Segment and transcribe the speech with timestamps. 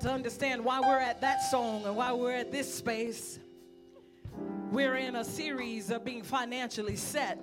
[0.00, 3.40] To understand why we're at that song and why we're at this space.
[4.70, 7.40] We're in a series of being financially set.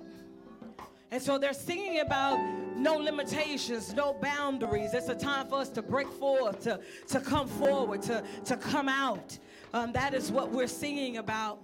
[1.10, 2.38] And so they're singing about
[2.74, 4.94] no limitations, no boundaries.
[4.94, 8.88] It's a time for us to break forth, to, to come forward, to, to come
[8.88, 9.38] out.
[9.74, 11.60] Um, that is what we're singing about.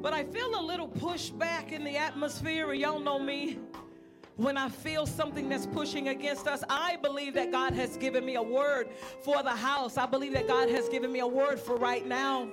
[0.00, 2.72] But I feel a little pushback in the atmosphere.
[2.72, 3.58] Y'all know me.
[4.38, 8.36] When I feel something that's pushing against us, I believe that God has given me
[8.36, 8.88] a word
[9.24, 9.96] for the house.
[9.96, 12.48] I believe that God has given me a word for right now.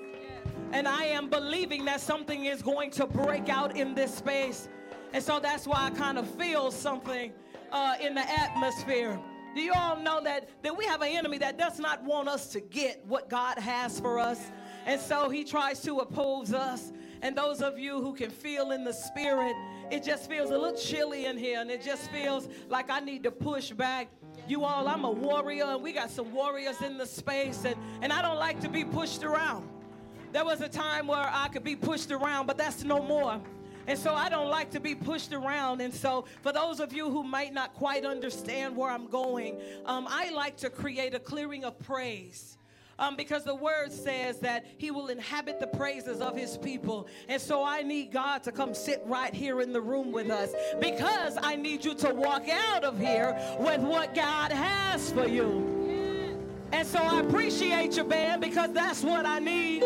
[0.72, 4.68] And I am believing that something is going to break out in this space.
[5.14, 7.32] And so that's why I kind of feel something
[7.72, 9.20] uh, in the atmosphere.
[9.54, 12.48] Do you all know that, that we have an enemy that does not want us
[12.54, 14.40] to get what God has for us?
[14.88, 16.92] And so he tries to oppose us.
[17.26, 19.56] And those of you who can feel in the spirit,
[19.90, 21.59] it just feels a little chilly in here.
[21.59, 24.09] And it just feels like I need to push back.
[24.48, 27.66] You all, I'm a warrior, and we got some warriors in the space.
[27.66, 29.68] And, and I don't like to be pushed around.
[30.34, 33.42] There was a time where I could be pushed around, but that's no more.
[33.88, 35.81] And so I don't like to be pushed around.
[35.81, 40.06] And so, for those of you who might not quite understand where I'm going, um,
[40.08, 42.59] I like to create a clearing of praise.
[42.98, 47.08] Um, because the word says that he will inhabit the praises of his people.
[47.28, 50.54] And so I need God to come sit right here in the room with us
[50.80, 55.76] because I need you to walk out of here with what God has for you.
[56.72, 59.84] And so I appreciate your band because that's what I need.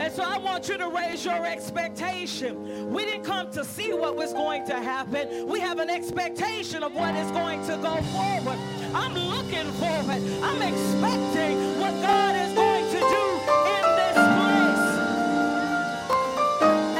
[0.00, 2.92] And so I want you to raise your expectation.
[2.92, 5.46] We didn't come to see what was going to happen.
[5.46, 8.58] We have an expectation of what is going to go forward.
[8.92, 10.20] I'm looking forward.
[10.42, 13.24] I'm expecting what God is going to do
[13.76, 14.86] in this place.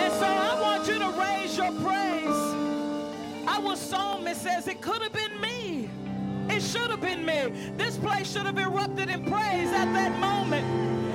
[0.03, 2.43] And so I want you to raise your praise.
[3.49, 5.89] Our psalmist says it could have been me.
[6.51, 7.73] It should have been me.
[7.79, 10.67] This place should have erupted in praise at that moment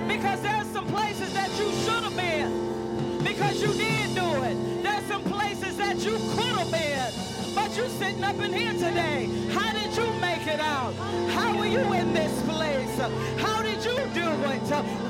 [0.08, 4.82] because there's some places that you should have been because you did do it.
[4.82, 9.30] There's some places that you could have been, but you sitting up in here today.
[9.54, 10.19] How did you
[10.50, 10.94] it out?
[11.30, 12.98] How were you in this place?
[13.38, 14.62] How did you do it?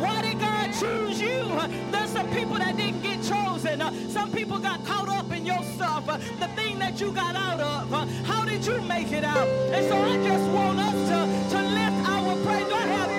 [0.03, 1.43] Why did God choose you?
[1.91, 3.81] There's some people that didn't get chosen.
[4.09, 6.05] Some people got caught up in your stuff,
[6.39, 8.09] the thing that you got out of.
[8.25, 9.47] How did you make it out?
[9.47, 11.19] And so I just want us to,
[11.55, 12.71] to lift our praise.
[12.71, 13.18] I have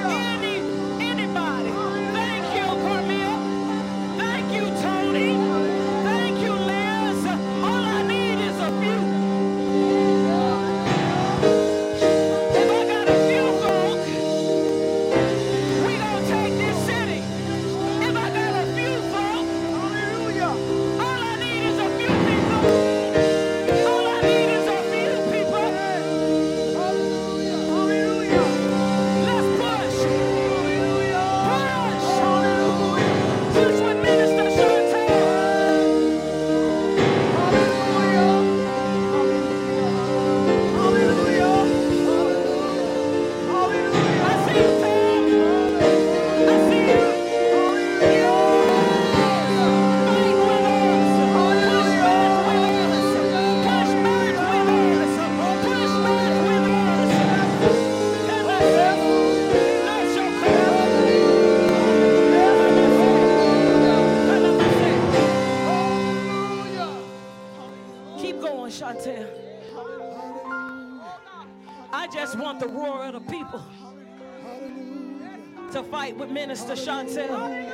[77.10, 77.70] Chantel.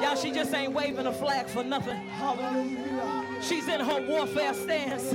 [0.00, 2.10] Y'all, she just ain't waving a flag for nothing.
[3.40, 5.12] She's in her warfare stance.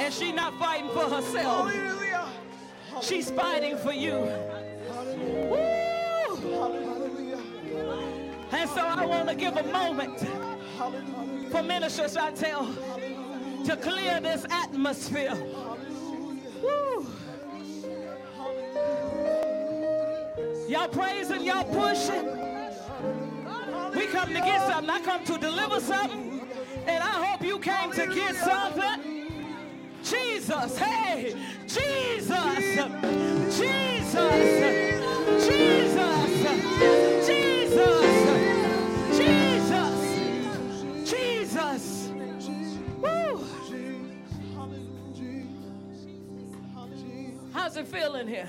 [0.00, 1.72] And she's not fighting for herself.
[3.02, 4.14] She's fighting for you.
[8.50, 10.18] And so I want to give a moment
[11.50, 12.74] for Minister Chantel
[13.66, 15.34] to clear this atmosphere.
[20.74, 22.26] Y'all praising, y'all pushing.
[23.94, 24.90] We come to get something.
[24.90, 26.40] I come to deliver something.
[26.88, 29.30] And I hope you came to get something.
[30.02, 31.36] Jesus, hey,
[31.68, 32.28] Jesus,
[33.56, 34.26] Jesus,
[35.46, 36.18] Jesus,
[37.06, 38.02] Jesus,
[39.16, 42.10] Jesus, Jesus.
[43.00, 43.46] Woo.
[47.52, 48.48] How's it feeling here?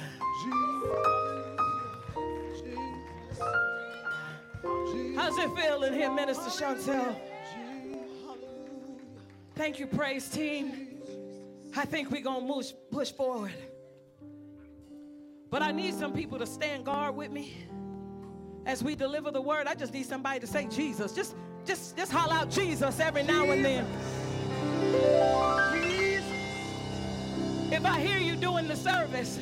[5.15, 7.15] How's it feeling here, Minister Chantel?
[9.55, 10.89] Thank you, praise team.
[11.75, 13.53] I think we're going to push forward.
[15.49, 17.55] But I need some people to stand guard with me
[18.65, 19.67] as we deliver the word.
[19.67, 21.13] I just need somebody to say Jesus.
[21.13, 21.35] Just
[21.65, 23.85] just just holler out Jesus every now and then.
[27.71, 29.39] If I hear you doing the service,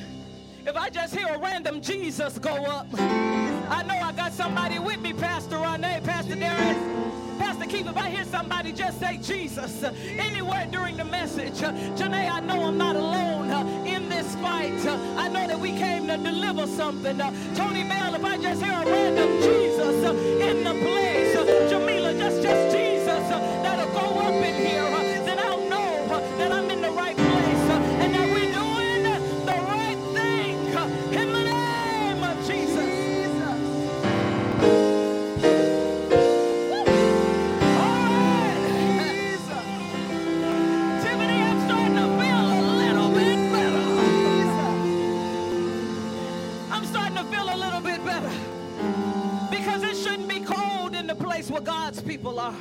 [0.65, 2.87] if I just hear a random Jesus go up,
[3.73, 6.77] I know I got somebody with me, Pastor Rene, Pastor Darius,
[7.39, 7.87] Pastor Keith.
[7.87, 12.77] If I hear somebody just say Jesus anywhere during the message, Janae, I know I'm
[12.77, 14.85] not alone uh, in this fight.
[15.17, 17.19] I know that we came to deliver something.
[17.19, 22.13] Uh, Tony Bell, if I just hear a random Jesus uh, in the place, Jamila,
[22.13, 22.82] just just Jesus
[51.63, 52.55] God's people are.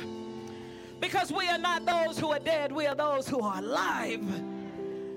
[0.99, 4.23] Because we are not those who are dead, we are those who are alive.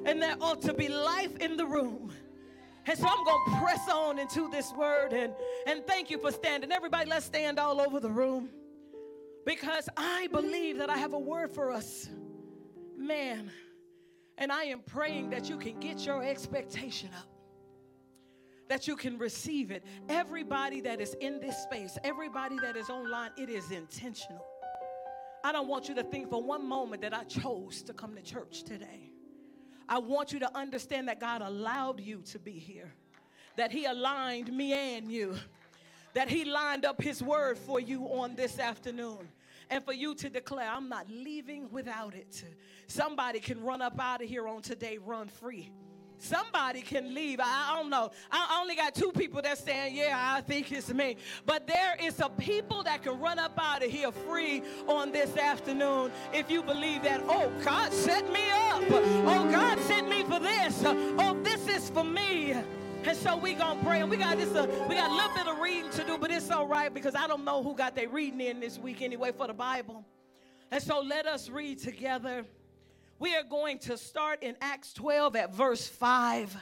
[0.05, 2.12] And there ought to be life in the room.
[2.87, 5.33] And so I'm going to press on into this word and,
[5.67, 6.71] and thank you for standing.
[6.71, 8.49] Everybody, let's stand all over the room
[9.44, 12.09] because I believe that I have a word for us.
[12.97, 13.50] Man,
[14.38, 17.29] and I am praying that you can get your expectation up,
[18.68, 19.84] that you can receive it.
[20.08, 24.44] Everybody that is in this space, everybody that is online, it is intentional.
[25.44, 28.22] I don't want you to think for one moment that I chose to come to
[28.22, 29.12] church today.
[29.88, 32.92] I want you to understand that God allowed you to be here,
[33.56, 35.36] that He aligned me and you,
[36.14, 39.28] that He lined up His word for you on this afternoon.
[39.68, 42.44] And for you to declare, I'm not leaving without it.
[42.86, 45.72] Somebody can run up out of here on today, run free.
[46.18, 47.40] Somebody can leave.
[47.42, 48.10] I, don't know.
[48.30, 51.16] I I only got two people that's saying, Yeah, I think it's me.
[51.44, 55.36] But there is a people that can run up out of here free on this
[55.36, 58.82] afternoon if you believe that, oh, God set me up.
[58.90, 60.82] Oh, God sent me for this.
[60.84, 62.54] Oh, this is for me.
[63.06, 64.52] And so we gonna pray, and we got this.
[64.52, 67.14] Uh, we got a little bit of reading to do, but it's all right because
[67.14, 70.04] I don't know who got their reading in this week anyway for the Bible.
[70.72, 72.44] And so let us read together.
[73.18, 76.54] We are going to start in Acts 12 at verse 5.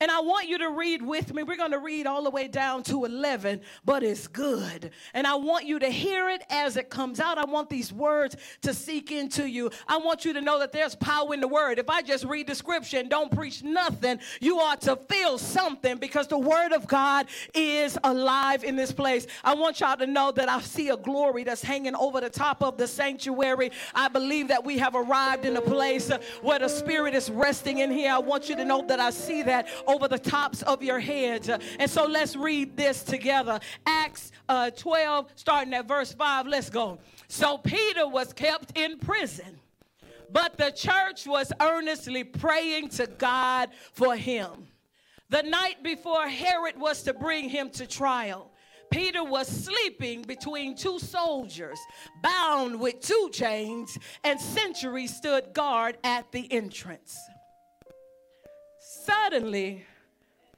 [0.00, 1.42] And I want you to read with me.
[1.42, 4.90] We're going to read all the way down to 11, but it's good.
[5.14, 7.38] And I want you to hear it as it comes out.
[7.38, 9.70] I want these words to seek into you.
[9.86, 11.78] I want you to know that there's power in the word.
[11.78, 15.98] If I just read the scripture and don't preach nothing, you ought to feel something
[15.98, 19.26] because the word of God is alive in this place.
[19.44, 22.62] I want y'all to know that I see a glory that's hanging over the top
[22.62, 23.70] of the sanctuary.
[23.94, 26.10] I believe that we have arrived in a place
[26.42, 28.12] where the spirit is resting in here.
[28.12, 31.48] I want you to know that I see that over the tops of your heads.
[31.48, 33.60] And so let's read this together.
[33.86, 36.46] Acts uh, 12, starting at verse 5.
[36.46, 36.98] Let's go.
[37.28, 39.58] So Peter was kept in prison,
[40.30, 44.68] but the church was earnestly praying to God for him.
[45.30, 48.50] The night before Herod was to bring him to trial,
[48.90, 51.80] Peter was sleeping between two soldiers,
[52.22, 57.18] bound with two chains, and sentries stood guard at the entrance.
[59.04, 59.84] Suddenly,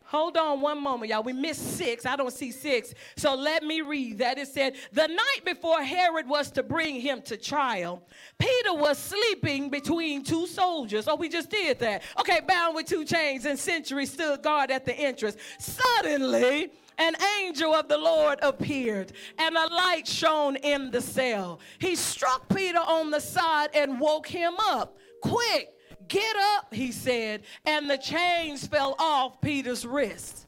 [0.05, 1.23] hold on one moment, y'all.
[1.23, 2.07] We missed six.
[2.07, 2.95] I don't see six.
[3.17, 4.38] So let me read that.
[4.38, 8.03] It said, The night before Herod was to bring him to trial,
[8.38, 11.09] Peter was sleeping between two soldiers.
[11.09, 12.03] Oh, we just did that.
[12.21, 15.37] Okay, bound with two chains and sentries stood guard at the entrance.
[15.59, 21.61] Suddenly, an angel of the Lord appeared, and a light shone in the cell.
[21.79, 24.97] He struck Peter on the side and woke him up.
[25.21, 25.75] Quick,
[26.09, 30.47] get up, he said, and the chains fell off Peter's wrist.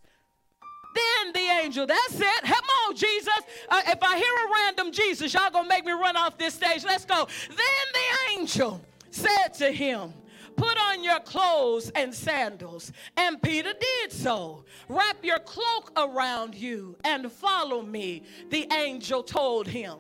[0.95, 2.43] Then the angel, that's it.
[2.43, 3.29] Come on, Jesus.
[3.69, 6.85] Uh, if I hear a random Jesus, y'all gonna make me run off this stage.
[6.85, 7.29] Let's go.
[7.49, 7.57] Then
[7.93, 10.13] the angel said to him,
[10.57, 12.91] Put on your clothes and sandals.
[13.17, 14.65] And Peter did so.
[14.89, 19.99] Wrap your cloak around you and follow me, the angel told him.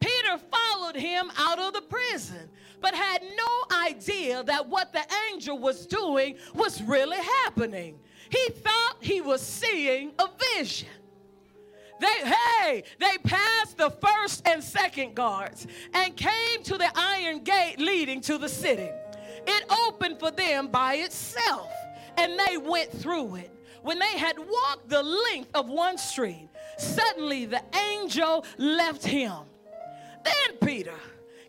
[0.00, 2.48] Peter followed him out of the prison,
[2.80, 7.98] but had no idea that what the angel was doing was really happening.
[8.30, 10.88] He thought he was seeing a vision.
[12.00, 17.78] They, hey, they passed the first and second guards and came to the iron gate
[17.78, 18.88] leading to the city.
[19.46, 21.72] It opened for them by itself,
[22.16, 23.50] and they went through it.
[23.82, 29.34] When they had walked the length of one street, suddenly the angel left him.
[30.24, 30.94] Then Peter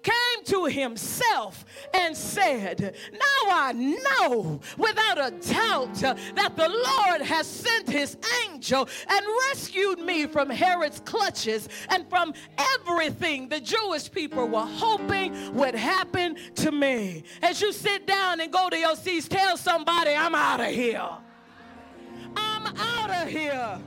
[0.04, 7.48] came to himself and said, Now I know without a doubt that the Lord has
[7.48, 12.34] sent his angel and rescued me from Herod's clutches and from
[12.80, 17.24] everything the Jewish people were hoping would happen to me.
[17.42, 21.10] As you sit down and go to your seats, tell somebody, I'm out of here.
[22.36, 23.80] I'm out of here.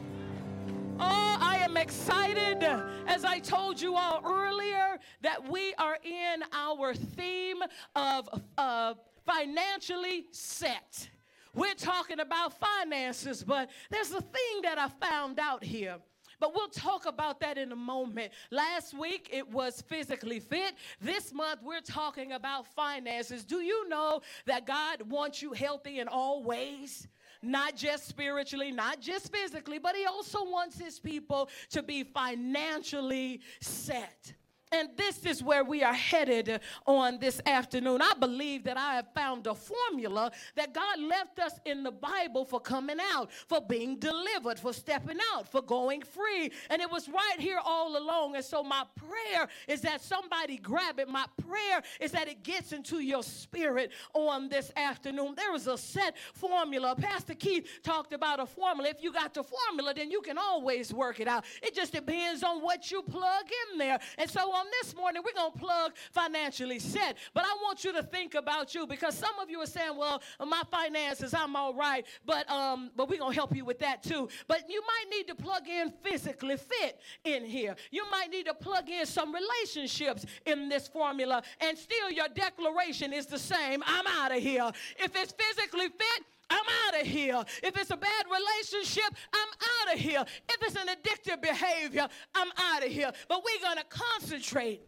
[1.05, 2.63] Oh, I am excited,
[3.09, 7.57] as I told you all earlier, that we are in our theme
[7.97, 8.95] of uh,
[9.27, 11.11] financially set.
[11.57, 15.97] We're talking about finances, but there's a thing that I found out here.
[16.39, 18.33] But we'll talk about that in a moment.
[18.53, 20.75] Last week it was physically fit.
[21.01, 23.45] This month we're talking about finances.
[23.45, 27.09] Do you know that God wants you healthy in all ways?
[27.43, 33.41] Not just spiritually, not just physically, but he also wants his people to be financially
[33.61, 34.33] set.
[34.73, 38.01] And this is where we are headed on this afternoon.
[38.01, 42.45] I believe that I have found a formula that God left us in the Bible
[42.45, 46.51] for coming out, for being delivered, for stepping out, for going free.
[46.71, 48.37] And it was right here all along.
[48.37, 51.09] And so my prayer is that somebody grab it.
[51.09, 55.35] My prayer is that it gets into your spirit on this afternoon.
[55.37, 56.97] There is a set formula.
[56.97, 58.89] Pastor Keith talked about a formula.
[58.89, 61.45] If you got the formula, then you can always work it out.
[61.63, 63.99] It just depends on what you plug in there.
[64.17, 67.17] And so on this morning, we're going to plug financially set.
[67.35, 70.23] But I want you to think about you because some of you are saying, well,
[70.41, 72.07] my finances, I'm all right.
[72.25, 74.29] But, um, but we're going to help you with that too.
[74.49, 77.77] But you might need to plug in physically fit in here.
[77.91, 81.43] You might need to plug in some relationships in this formula.
[81.61, 84.71] And still, your declaration is the same I'm out of here.
[84.99, 87.43] If it's physically fit, I'm out of here.
[87.63, 89.49] If it's a bad relationship, I'm
[89.89, 90.25] out of here.
[90.49, 93.11] If it's an addictive behavior, I'm out of here.
[93.29, 94.83] But we're going to concentrate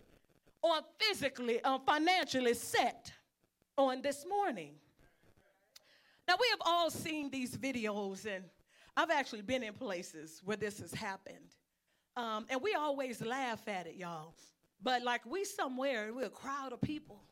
[0.62, 3.12] on physically, on financially set
[3.78, 4.74] on this morning.
[6.28, 8.44] Now, we have all seen these videos, and
[8.96, 11.54] I've actually been in places where this has happened.
[12.16, 14.34] Um, and we always laugh at it, y'all.
[14.82, 17.22] But like we somewhere, we're a crowd of people,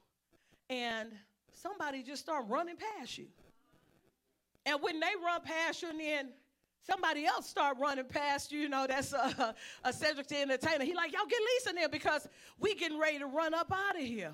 [0.70, 1.10] and
[1.52, 3.26] somebody just start running past you.
[4.66, 6.28] And when they run past you, and then
[6.81, 9.54] somebody else start running past you, you know, that's a,
[9.85, 10.85] a Cedric the Entertainer.
[10.85, 12.28] He like, y'all get Lisa in there because
[12.59, 14.33] we getting ready to run up out of here.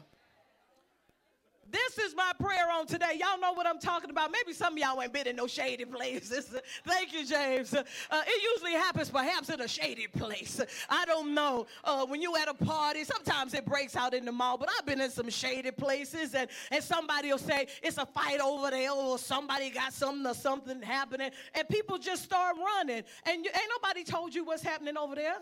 [1.71, 3.19] This is my prayer on today.
[3.21, 4.31] Y'all know what I'm talking about.
[4.31, 6.55] Maybe some of y'all ain't been in no shady places.
[6.87, 7.75] Thank you, James.
[7.75, 10.61] Uh, it usually happens perhaps in a shady place.
[10.89, 11.67] I don't know.
[11.85, 14.87] Uh, when you at a party, sometimes it breaks out in the mall, but I've
[14.87, 18.93] been in some shady places and, and somebody will say it's a fight over there
[18.93, 23.03] or somebody got something or something happening and people just start running.
[23.27, 25.37] And you, ain't nobody told you what's happening over there.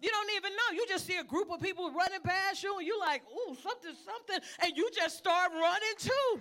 [0.00, 0.76] You don't even know.
[0.76, 3.94] You just see a group of people running past you, and you're like, ooh, something,
[4.04, 6.40] something, and you just start running too.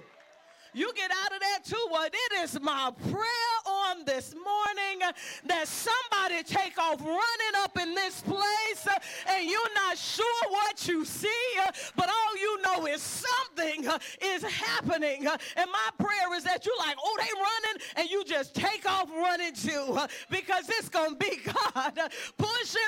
[0.74, 1.88] You get out of that too.
[1.92, 5.10] Well, it is my prayer on this morning
[5.46, 9.00] that somebody take off running up in this place uh,
[9.30, 11.28] and you're not sure what you see,
[11.66, 15.26] uh, but all you know is something uh, is happening.
[15.26, 19.10] And my prayer is that you're like, oh, they running, and you just take off
[19.10, 19.98] running too
[20.30, 21.38] because it's to be
[21.74, 22.00] God
[22.38, 22.82] pushing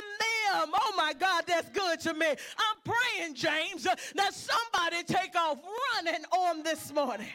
[0.51, 0.71] them.
[0.73, 2.27] Oh my God, that's good to me.
[2.27, 5.57] I'm praying, James, uh, that somebody take off
[5.95, 7.27] running on this morning.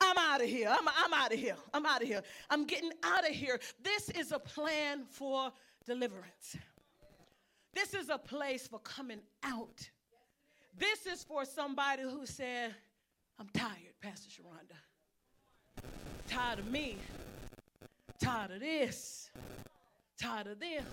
[0.00, 0.68] I'm out of here.
[0.68, 1.56] I'm, I'm out of here.
[1.74, 2.22] I'm out of here.
[2.50, 3.58] I'm getting out of here.
[3.82, 5.52] This is a plan for
[5.84, 6.56] deliverance.
[7.74, 9.88] This is a place for coming out.
[10.76, 12.74] This is for somebody who said,
[13.38, 14.76] I'm tired, Pastor Sharonda.
[16.28, 16.96] Tired of me.
[18.20, 19.30] Tired of this.
[20.20, 20.84] Tired of them.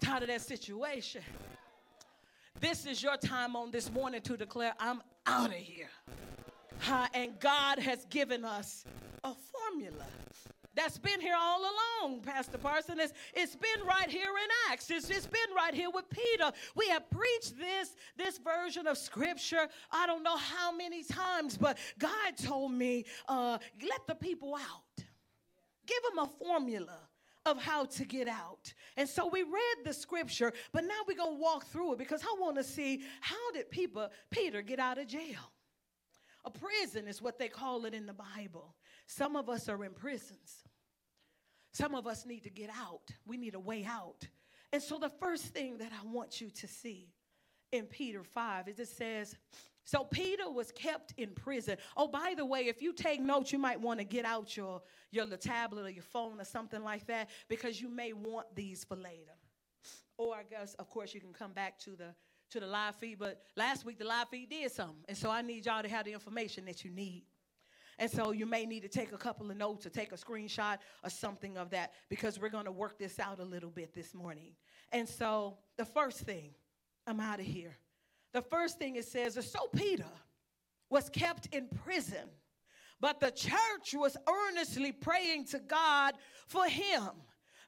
[0.00, 1.22] Tired of that situation.
[2.60, 5.90] This is your time on this morning to declare, I'm out of here.
[6.88, 8.84] Uh, and God has given us
[9.24, 10.04] a formula
[10.76, 11.62] that's been here all
[12.02, 13.00] along, Pastor Parson.
[13.00, 14.90] It's, it's been right here in Acts.
[14.90, 16.52] It's, it's been right here with Peter.
[16.74, 21.78] We have preached this, this version of Scripture, I don't know how many times, but
[21.98, 23.56] God told me, uh,
[23.88, 25.04] let the people out.
[25.86, 26.98] Give them a formula
[27.46, 28.74] of how to get out.
[28.96, 32.22] And so we read the scripture, but now we're going to walk through it because
[32.22, 35.52] I want to see how did people, Peter get out of jail?
[36.44, 38.74] A prison is what they call it in the Bible.
[39.06, 40.64] Some of us are in prisons.
[41.72, 43.10] Some of us need to get out.
[43.26, 44.26] We need a way out.
[44.72, 47.08] And so the first thing that I want you to see
[47.72, 49.36] in Peter 5 is it says,
[49.86, 51.76] so Peter was kept in prison.
[51.96, 54.82] Oh, by the way, if you take notes, you might want to get out your,
[55.12, 58.96] your tablet or your phone or something like that because you may want these for
[58.96, 59.32] later.
[60.18, 62.14] Or I guess, of course, you can come back to the
[62.50, 65.04] to the live feed, but last week the live feed did something.
[65.08, 67.24] And so I need y'all to have the information that you need.
[67.98, 70.78] And so you may need to take a couple of notes or take a screenshot
[71.02, 74.14] or something of that because we're going to work this out a little bit this
[74.14, 74.52] morning.
[74.92, 76.50] And so the first thing,
[77.06, 77.76] I'm out of here.
[78.36, 80.04] The first thing it says is so Peter
[80.90, 82.28] was kept in prison,
[83.00, 86.12] but the church was earnestly praying to God
[86.46, 87.08] for him.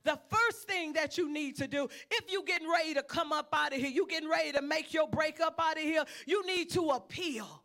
[0.04, 3.48] The first thing that you need to do, if you're getting ready to come up
[3.50, 6.46] out of here, you're getting ready to make your break up out of here, you
[6.46, 7.64] need to appeal.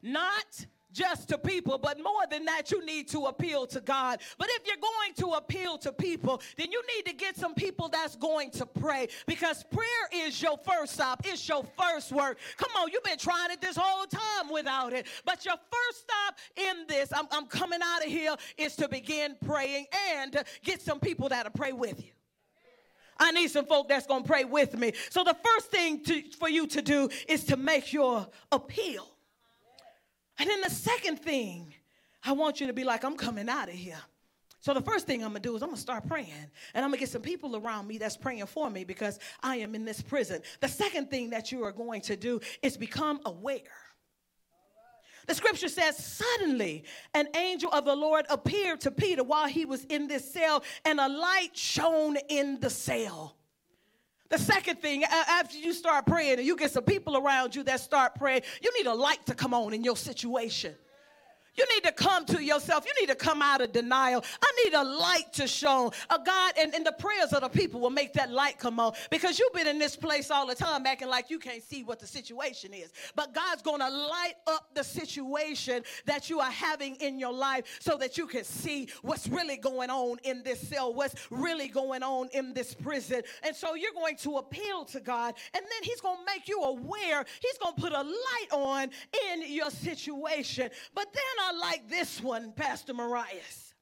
[0.00, 4.20] Not just to people, but more than that, you need to appeal to God.
[4.38, 7.88] But if you're going to appeal to people, then you need to get some people
[7.88, 12.38] that's going to pray because prayer is your first stop, it's your first work.
[12.56, 15.06] Come on, you've been trying it this whole time without it.
[15.24, 19.36] But your first stop in this, I'm, I'm coming out of here, is to begin
[19.44, 22.10] praying and get some people that'll pray with you.
[23.18, 24.92] I need some folk that's to pray with me.
[25.10, 29.15] So the first thing to, for you to do is to make your appeal.
[30.38, 31.74] And then the second thing,
[32.24, 34.00] I want you to be like, I'm coming out of here.
[34.60, 36.32] So the first thing I'm gonna do is I'm gonna start praying,
[36.74, 39.76] and I'm gonna get some people around me that's praying for me because I am
[39.76, 40.42] in this prison.
[40.60, 43.62] The second thing that you are going to do is become aware.
[45.26, 49.84] The scripture says, Suddenly an angel of the Lord appeared to Peter while he was
[49.84, 53.36] in this cell, and a light shone in the cell.
[54.28, 57.80] The second thing, after you start praying and you get some people around you that
[57.80, 60.74] start praying, you need a light to come on in your situation.
[61.56, 62.84] You need to come to yourself.
[62.86, 64.24] You need to come out of denial.
[64.42, 65.92] I need a light to show.
[66.10, 68.92] A God, and, and the prayers of the people will make that light come on
[69.10, 71.98] because you've been in this place all the time acting like you can't see what
[72.00, 72.92] the situation is.
[73.14, 77.78] But God's going to light up the situation that you are having in your life
[77.80, 82.02] so that you can see what's really going on in this cell, what's really going
[82.02, 83.22] on in this prison.
[83.42, 86.60] And so you're going to appeal to God, and then He's going to make you
[86.60, 87.24] aware.
[87.40, 88.90] He's going to put a light on
[89.30, 90.70] in your situation.
[90.94, 93.74] But then Like this one, Pastor Marias.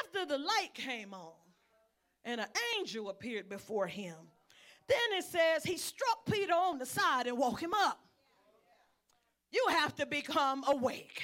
[0.00, 1.32] After the light came on
[2.24, 2.46] and an
[2.78, 4.14] angel appeared before him,
[4.88, 8.00] then it says he struck Peter on the side and woke him up.
[9.50, 11.22] You have to become awake.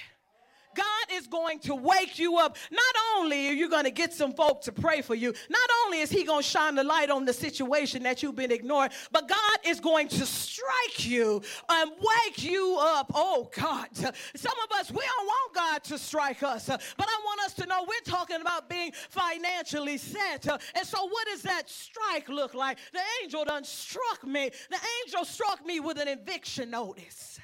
[0.74, 2.56] God is going to wake you up.
[2.70, 6.00] Not only are you going to get some folk to pray for you, not only
[6.00, 9.28] is He going to shine the light on the situation that you've been ignoring, but
[9.28, 13.10] God is going to strike you and wake you up.
[13.14, 13.88] Oh, God.
[13.94, 16.78] Some of us, we don't want God to strike us, but
[17.08, 20.46] I want us to know we're talking about being financially set.
[20.46, 22.78] And so, what does that strike look like?
[22.92, 24.50] The angel done struck me.
[24.70, 27.38] The angel struck me with an eviction notice.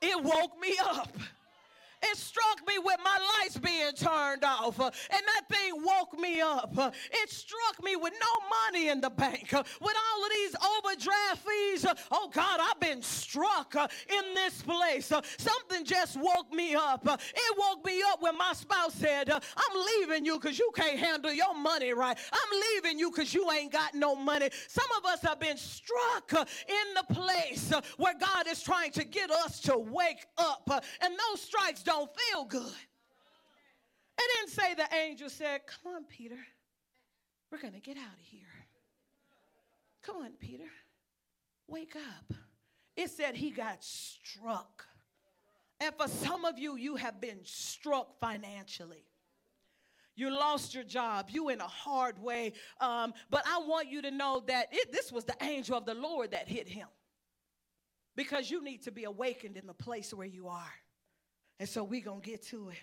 [0.00, 1.12] It woke me up.
[2.02, 6.40] It struck me with my lights being turned off, uh, and that thing woke me
[6.40, 6.72] up.
[6.76, 10.56] Uh, it struck me with no money in the bank, uh, with all of these
[10.76, 11.84] overdraft fees.
[11.84, 15.10] Uh, oh God, I've been struck uh, in this place.
[15.10, 17.06] Uh, something just woke me up.
[17.06, 21.32] It woke me up when my spouse said, I'm leaving you because you can't handle
[21.32, 22.16] your money right.
[22.32, 24.50] I'm leaving you because you ain't got no money.
[24.68, 29.30] Some of us have been struck in the place where God is trying to get
[29.30, 30.68] us to wake up,
[31.00, 32.74] and those strikes don't feel good.
[34.18, 36.38] It didn't say the angel said, Come on, Peter,
[37.50, 38.40] we're going to get out of here.
[40.02, 40.68] Come on, Peter,
[41.68, 42.36] wake up.
[42.96, 44.84] It said he got struck.
[45.80, 49.04] And for some of you, you have been struck financially.
[50.14, 51.28] You lost your job.
[51.30, 52.54] You in a hard way.
[52.80, 55.94] Um, but I want you to know that it, this was the angel of the
[55.94, 56.88] Lord that hit him.
[58.16, 60.72] Because you need to be awakened in the place where you are.
[61.58, 62.76] And so we're going to get to it.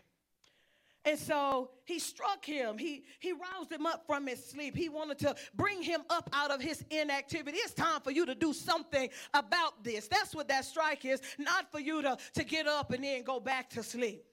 [1.06, 2.78] And so he struck him.
[2.78, 4.76] He, he roused him up from his sleep.
[4.76, 7.58] He wanted to bring him up out of his inactivity.
[7.58, 10.08] It's time for you to do something about this.
[10.08, 13.42] That's what that strike is, not for you to, to get up and then go
[13.42, 14.24] back to sleep.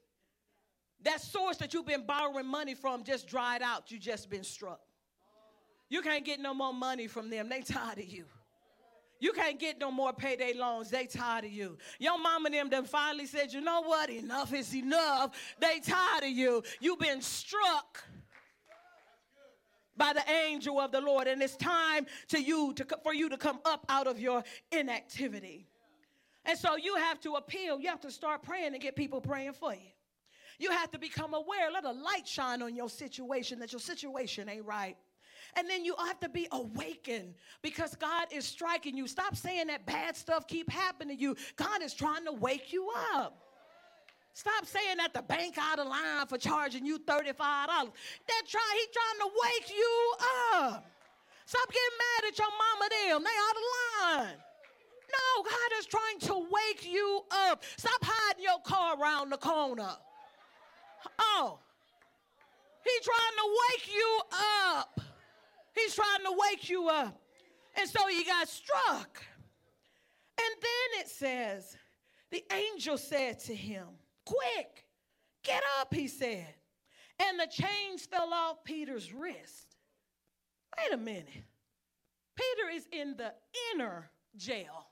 [1.02, 3.90] That source that you've been borrowing money from just dried out.
[3.90, 4.80] You just been struck.
[5.88, 7.48] You can't get no more money from them.
[7.48, 8.26] They tired of you.
[9.20, 10.90] You can't get no more payday loans.
[10.90, 11.76] They tired of you.
[11.98, 14.08] Your mama and them done finally said, you know what?
[14.10, 15.36] Enough is enough.
[15.60, 16.62] They tired of you.
[16.80, 18.02] You've been struck
[19.96, 23.36] by the angel of the Lord, and it's time to you to, for you to
[23.36, 25.66] come up out of your inactivity.
[26.46, 27.78] And so you have to appeal.
[27.78, 29.90] You have to start praying and get people praying for you.
[30.58, 31.70] You have to become aware.
[31.70, 34.96] Let a light shine on your situation that your situation ain't right.
[35.56, 39.06] And then you have to be awakened because God is striking you.
[39.06, 41.36] Stop saying that bad stuff keep happening to you.
[41.56, 43.36] God is trying to wake you up.
[44.32, 47.36] Stop saying that the bank out of line for charging you $35.
[47.36, 50.14] That try, he's trying to wake you
[50.54, 50.86] up.
[51.44, 53.24] Stop getting mad at your mama them.
[53.24, 54.36] They out of line.
[55.10, 57.64] No, God is trying to wake you up.
[57.76, 59.90] Stop hiding your car around the corner.
[61.18, 61.58] Oh,
[62.84, 64.20] He's trying to wake you
[64.72, 65.00] up.
[65.74, 67.20] He's trying to wake you up.
[67.78, 69.22] And so he got struck.
[70.38, 71.76] And then it says,
[72.30, 73.86] the angel said to him,
[74.24, 74.84] Quick,
[75.42, 76.54] get up, he said.
[77.18, 79.76] And the chains fell off Peter's wrist.
[80.78, 81.26] Wait a minute.
[82.36, 83.32] Peter is in the
[83.74, 84.86] inner jail.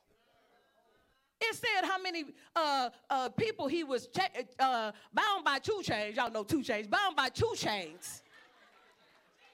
[1.40, 2.24] It said how many
[2.56, 6.16] uh, uh, people he was cha- uh, bound by two chains.
[6.16, 6.88] Y'all know two chains.
[6.88, 8.22] Bound by two chains,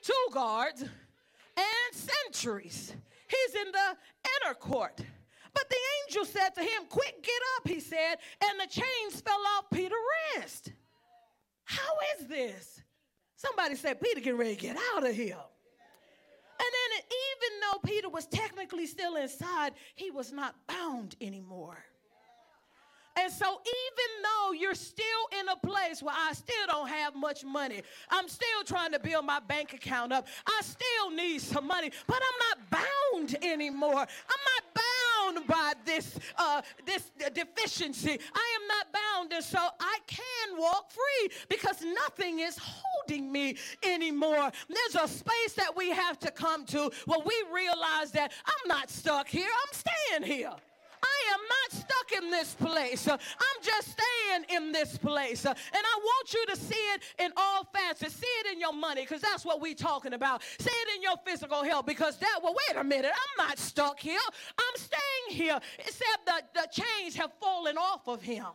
[0.00, 0.84] two guards,
[1.56, 2.94] and sentries.
[3.28, 3.96] He's in the
[4.44, 5.00] inner court.
[5.52, 9.40] But the angel said to him, Quick, get up, he said, and the chains fell
[9.56, 9.98] off Peter's
[10.36, 10.72] wrist.
[11.64, 12.82] How is this?
[13.36, 15.38] Somebody said, Peter, get ready to get out of here.
[16.56, 21.84] And then, even though Peter was technically still inside, he was not bound anymore.
[23.16, 25.04] And so, even though you're still
[25.40, 29.24] in a place where I still don't have much money, I'm still trying to build
[29.24, 34.00] my bank account up, I still need some money, but I'm not bound anymore.
[34.00, 38.18] I'm not bound by this, uh, this deficiency.
[38.34, 43.56] I am not bound, and so I can walk free because nothing is holding me
[43.84, 44.50] anymore.
[44.68, 48.90] There's a space that we have to come to where we realize that I'm not
[48.90, 50.52] stuck here, I'm staying here.
[51.32, 53.08] Am not stuck in this place.
[53.08, 53.18] I'm
[53.62, 55.44] just staying in this place.
[55.44, 58.14] And I want you to see it in all facets.
[58.14, 60.42] See it in your money, because that's what we're talking about.
[60.58, 63.98] See it in your physical health, because that, well, wait a minute, I'm not stuck
[64.00, 64.18] here.
[64.58, 65.58] I'm staying here.
[65.78, 68.46] Except the, the chains have fallen off of him.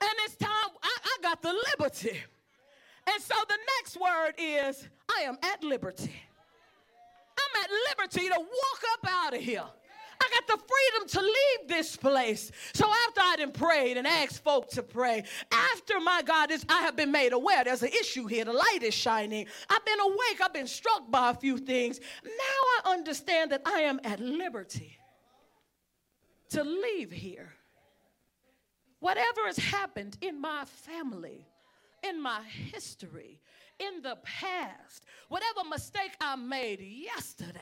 [0.00, 0.50] And it's time,
[0.82, 2.20] I, I got the liberty.
[3.06, 6.14] And so the next word is, I am at liberty.
[7.38, 9.64] I'm at liberty to walk up out of here.
[10.24, 12.50] I got the freedom to leave this place.
[12.72, 16.82] So after I done prayed and asked folk to pray, after my God is, I
[16.82, 18.44] have been made aware there's an issue here.
[18.44, 19.46] The light is shining.
[19.68, 20.40] I've been awake.
[20.42, 22.00] I've been struck by a few things.
[22.24, 24.96] Now I understand that I am at liberty
[26.50, 27.52] to leave here.
[29.00, 31.46] Whatever has happened in my family,
[32.02, 33.40] in my history,
[33.78, 37.60] in the past, whatever mistake I made yesterday,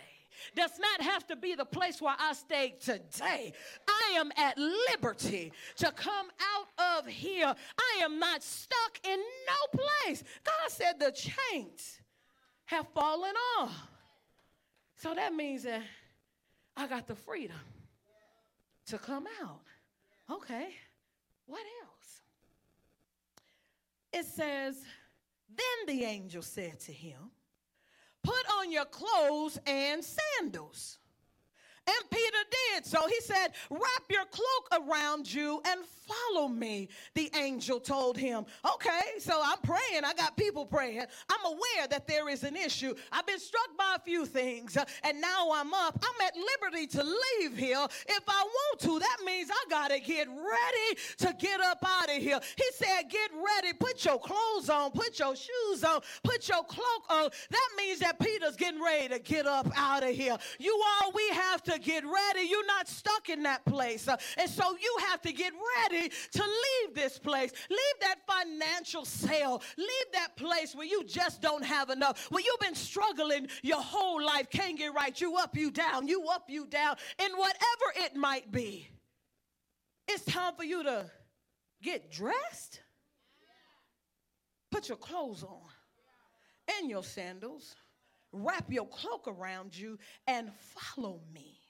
[0.54, 3.52] does not have to be the place where I stay today.
[3.88, 7.54] I am at liberty to come out of here.
[7.78, 10.22] I am not stuck in no place.
[10.44, 12.00] God said the chains
[12.66, 13.88] have fallen off.
[14.96, 15.82] So that means that
[16.76, 17.56] I got the freedom
[18.86, 19.62] to come out.
[20.30, 20.68] Okay,
[21.46, 22.20] what else?
[24.12, 24.76] It says,
[25.48, 27.18] Then the angel said to him,
[28.22, 30.98] Put on your clothes and sandals.
[31.86, 32.86] And Peter did.
[32.86, 35.80] So he said, Wrap your cloak around you and
[36.12, 38.44] follow me, the angel told him.
[38.74, 40.04] Okay, so I'm praying.
[40.04, 41.04] I got people praying.
[41.28, 42.94] I'm aware that there is an issue.
[43.10, 46.02] I've been struck by a few things, uh, and now I'm up.
[46.02, 48.98] I'm at liberty to leave here if I want to.
[48.98, 52.40] That means I got to get ready to get up out of here.
[52.56, 53.72] He said, Get ready.
[53.72, 54.90] Put your clothes on.
[54.90, 56.00] Put your shoes on.
[56.22, 57.30] Put your cloak on.
[57.50, 60.36] That means that Peter's getting ready to get up out of here.
[60.58, 62.46] You all, we have to to get ready.
[62.48, 64.08] You're not stuck in that place.
[64.08, 67.52] Uh, and so you have to get ready to leave this place.
[67.70, 69.62] Leave that financial sale.
[69.76, 72.30] Leave that place where you just don't have enough.
[72.30, 75.18] Where you've been struggling your whole life, can't get right.
[75.20, 78.88] You up, you down, you up, you down, and whatever it might be.
[80.08, 81.10] It's time for you to
[81.82, 82.80] get dressed,
[84.70, 85.60] put your clothes on
[86.78, 87.74] and your sandals,
[88.32, 91.61] wrap your cloak around you, and follow me.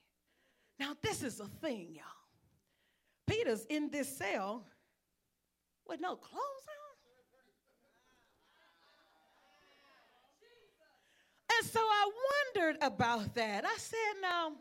[0.82, 2.04] Now, this is a thing, y'all.
[3.28, 4.66] Peter's in this cell
[5.86, 6.96] with no clothes on.
[11.56, 12.10] And so I
[12.56, 13.64] wondered about that.
[13.64, 14.54] I said, now,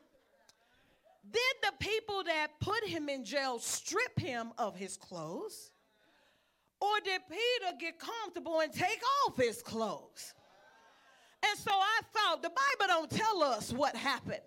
[1.27, 5.71] did the people that put him in jail strip him of his clothes?
[6.79, 10.35] Or did Peter get comfortable and take off his clothes?
[11.43, 14.41] And so I thought, the Bible don't tell us what happened.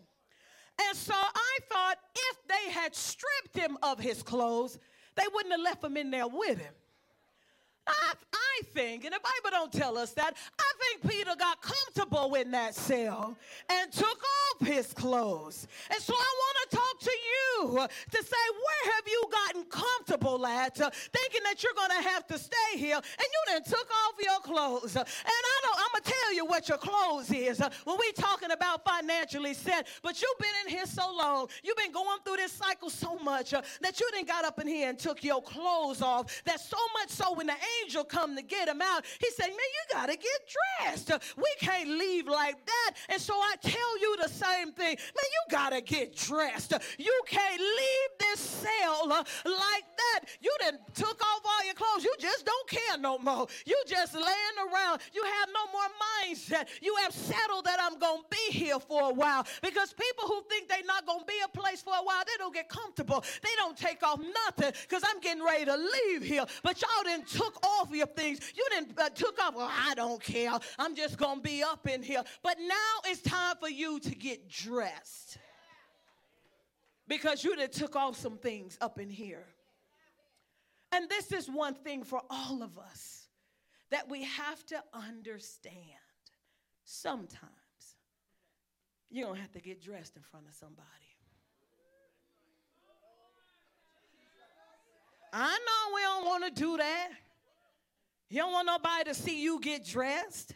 [0.80, 4.78] And so I thought if they had stripped him of his clothes,
[5.14, 6.74] they wouldn't have left him in there with him.
[7.86, 12.34] I, I think, and the Bible don't tell us that, I think Peter got comfortable
[12.34, 13.36] in that cell
[13.68, 15.66] and took off his clothes.
[15.90, 20.46] And so I want to talk to you to say, Where have you gotten comfortable
[20.46, 20.76] at?
[20.76, 22.96] Thinking that you're going to have to stay here.
[22.96, 24.96] And you then took off your clothes.
[24.96, 28.50] And I don't, I'm going to tell you what your clothes is when we talking
[28.50, 29.88] about financially set.
[30.02, 31.48] But you've been in here so long.
[31.62, 34.66] You've been going through this cycle so much uh, that you didn't got up in
[34.66, 36.42] here and took your clothes off.
[36.44, 39.56] That so much so when the angel come to get him out, he said, man,
[39.58, 40.40] you got to get
[40.80, 41.10] dressed.
[41.37, 42.96] We can't leave like that.
[43.08, 44.96] And so I tell you the same thing.
[44.96, 46.72] Man, you got to get dressed.
[46.98, 50.28] You can't leave this cell uh, like that.
[50.40, 52.04] You done took off all your clothes.
[52.04, 53.46] You just don't care no more.
[53.66, 55.00] You just laying around.
[55.12, 55.88] You have no more
[56.24, 56.68] mindset.
[56.82, 59.46] You have settled that I'm going to be here for a while.
[59.62, 62.37] Because people who think they're not going to be a place for a while, they
[62.38, 63.24] don't get comfortable.
[63.42, 66.44] They don't take off nothing because I'm getting ready to leave here.
[66.62, 68.40] But y'all didn't took off your things.
[68.55, 69.55] You didn't uh, took off.
[69.55, 70.53] Well, I don't care.
[70.79, 72.22] I'm just to be up in here.
[72.42, 72.74] But now
[73.07, 75.38] it's time for you to get dressed.
[77.07, 79.44] Because you done took off some things up in here.
[80.92, 83.29] And this is one thing for all of us
[83.90, 85.74] that we have to understand.
[86.85, 87.50] Sometimes
[89.11, 90.88] you don't have to get dressed in front of somebody.
[95.33, 97.09] I know we don't want to do that.
[98.28, 100.54] You don't want nobody to see you get dressed.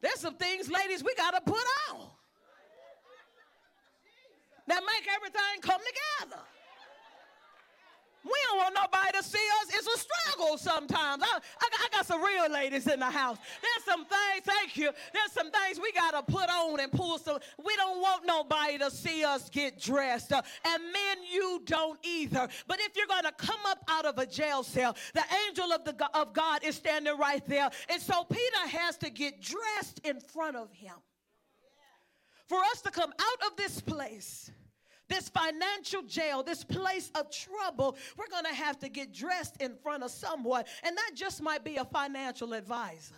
[0.00, 2.08] There's some things, ladies, we got to put on
[4.68, 6.42] that make everything come together.
[8.24, 9.74] We don't want nobody to see us.
[9.74, 11.22] It's a struggle sometimes.
[11.22, 13.38] I, I, I, got some real ladies in the house.
[13.62, 14.90] There's some things, thank you.
[15.12, 17.38] There's some things we got to put on and pull some.
[17.64, 20.32] We don't want nobody to see us get dressed.
[20.32, 22.48] Uh, and men, you don't either.
[22.66, 25.84] But if you're going to come up out of a jail cell, the angel of,
[25.84, 27.70] the, of God is standing right there.
[27.88, 30.94] And so Peter has to get dressed in front of him.
[32.48, 34.50] For us to come out of this place
[35.08, 39.74] this financial jail, this place of trouble, we're going to have to get dressed in
[39.82, 40.64] front of someone.
[40.82, 43.14] And that just might be a financial advisor.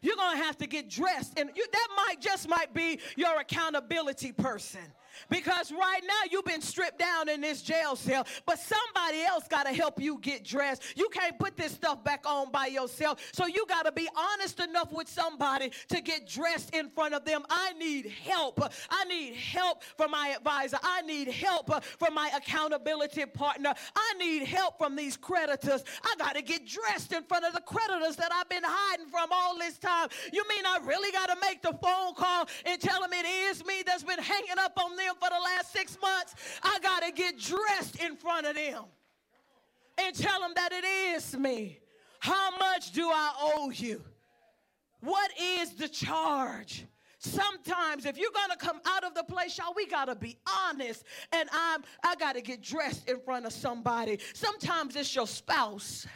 [0.00, 3.40] You're going to have to get dressed, and you, that might just might be your
[3.40, 4.80] accountability person.
[5.28, 9.66] Because right now you've been stripped down in this jail cell, but somebody else got
[9.66, 10.82] to help you get dressed.
[10.96, 13.20] You can't put this stuff back on by yourself.
[13.32, 17.24] So you got to be honest enough with somebody to get dressed in front of
[17.24, 17.42] them.
[17.50, 18.60] I need help.
[18.90, 20.78] I need help from my advisor.
[20.82, 23.74] I need help from my accountability partner.
[23.94, 25.84] I need help from these creditors.
[26.04, 29.28] I got to get dressed in front of the creditors that I've been hiding from
[29.32, 30.08] all this time.
[30.32, 33.64] You mean I really got to make the phone call and tell them it is
[33.64, 35.07] me that's been hanging up on them?
[35.08, 38.84] Them for the last six months, I got to get dressed in front of them
[39.98, 41.80] and tell them that it is me.
[42.20, 44.02] How much do I owe you?
[45.00, 46.84] What is the charge?
[47.20, 51.04] Sometimes if you're gonna come out of the place, y'all, we gotta be honest.
[51.32, 54.18] And I'm I gotta get dressed in front of somebody.
[54.34, 56.06] Sometimes it's your spouse.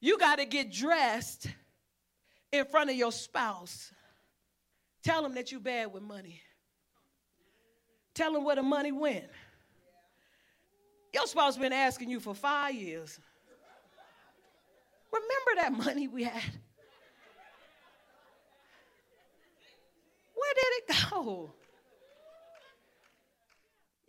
[0.00, 1.46] You gotta get dressed
[2.52, 3.92] in front of your spouse.
[5.02, 6.42] Tell them that you bad with money.
[8.14, 9.24] Tell them where the money went.
[11.12, 13.18] Your spouse been asking you for five years.
[15.12, 16.42] Remember that money we had?
[20.34, 21.52] Where did it go?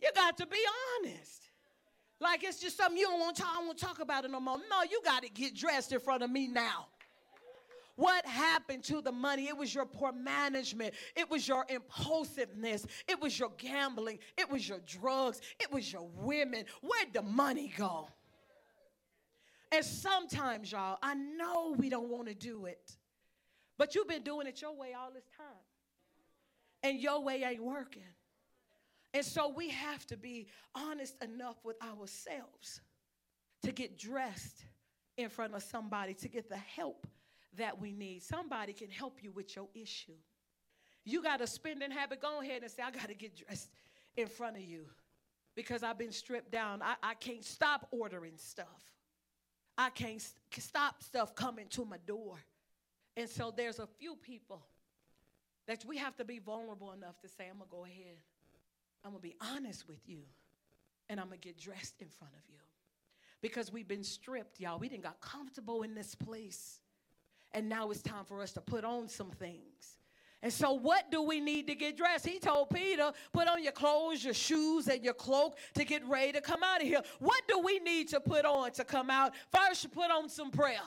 [0.02, 0.58] You got to be
[1.04, 1.42] honest.
[2.20, 4.40] Like it's just something you don't want to talk, I don't talk about it no
[4.40, 4.58] more.
[4.58, 6.86] No, you got to get dressed in front of me now.
[7.96, 9.48] What happened to the money?
[9.48, 10.94] It was your poor management.
[11.16, 12.86] It was your impulsiveness.
[13.08, 14.18] It was your gambling.
[14.36, 15.40] It was your drugs.
[15.58, 16.66] It was your women.
[16.82, 18.08] Where'd the money go?
[19.72, 22.96] And sometimes, y'all, I know we don't want to do it,
[23.78, 25.46] but you've been doing it your way all this time.
[26.82, 28.04] And your way ain't working.
[29.14, 32.82] And so we have to be honest enough with ourselves
[33.62, 34.66] to get dressed
[35.16, 37.06] in front of somebody, to get the help
[37.56, 38.22] that we need.
[38.22, 40.16] Somebody can help you with your issue.
[41.04, 43.70] You got a spending habit, go ahead and say, I got to get dressed
[44.16, 44.86] in front of you
[45.54, 46.82] because I've been stripped down.
[46.82, 48.66] I, I can't stop ordering stuff.
[49.78, 52.36] I can't st- stop stuff coming to my door.
[53.16, 54.62] And so there's a few people
[55.66, 58.18] that we have to be vulnerable enough to say, I'm going to go ahead.
[59.04, 60.22] I'm going to be honest with you.
[61.08, 62.58] And I'm going to get dressed in front of you.
[63.40, 64.78] Because we've been stripped, y'all.
[64.78, 66.80] We didn't got comfortable in this place
[67.52, 69.98] and now it's time for us to put on some things.
[70.42, 72.26] And so, what do we need to get dressed?
[72.26, 76.32] He told Peter, put on your clothes, your shoes, and your cloak to get ready
[76.32, 77.00] to come out of here.
[77.18, 79.32] What do we need to put on to come out?
[79.50, 80.78] First, put on some prayer.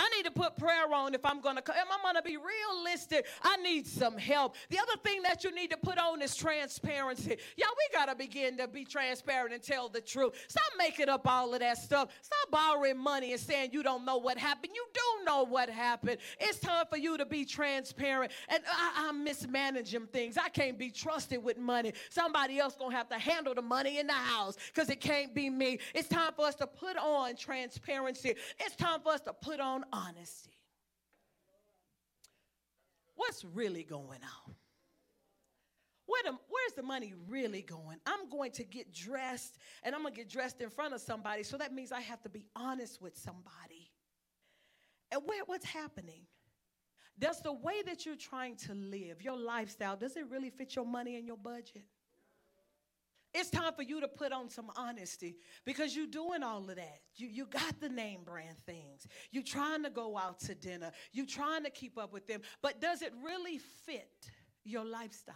[0.00, 1.58] I need to put prayer on if I'm come.
[1.58, 3.26] I'm going to be realistic.
[3.42, 4.56] I need some help.
[4.70, 7.36] The other thing that you need to put on is transparency.
[7.56, 10.32] Y'all, we got to begin to be transparent and tell the truth.
[10.48, 12.08] Stop making up all of that stuff.
[12.22, 14.72] Stop borrowing money and saying you don't know what happened.
[14.74, 16.16] You do know what happened.
[16.38, 18.32] It's time for you to be transparent.
[18.48, 20.38] And I, I'm mismanaging things.
[20.38, 21.92] I can't be trusted with money.
[22.08, 25.50] Somebody else to have to handle the money in the house because it can't be
[25.50, 25.78] me.
[25.94, 28.34] It's time for us to put on transparency.
[28.58, 30.56] It's time for us to put on honesty.
[33.16, 34.54] What's really going on?
[36.06, 37.98] Where the, where's the money really going?
[38.04, 41.44] I'm going to get dressed and I'm going to get dressed in front of somebody.
[41.44, 43.92] So that means I have to be honest with somebody.
[45.12, 46.22] And where, what's happening?
[47.18, 50.86] Does the way that you're trying to live, your lifestyle, does it really fit your
[50.86, 51.84] money and your budget?
[53.32, 57.00] It's time for you to put on some honesty because you're doing all of that.
[57.14, 59.06] You, you got the name brand things.
[59.30, 60.90] You're trying to go out to dinner.
[61.12, 62.40] You're trying to keep up with them.
[62.60, 64.30] But does it really fit
[64.64, 65.34] your lifestyle?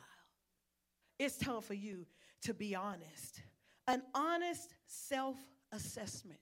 [1.20, 2.06] It's time for you
[2.42, 3.42] to be honest.
[3.86, 5.36] An honest self
[5.70, 6.40] assessment.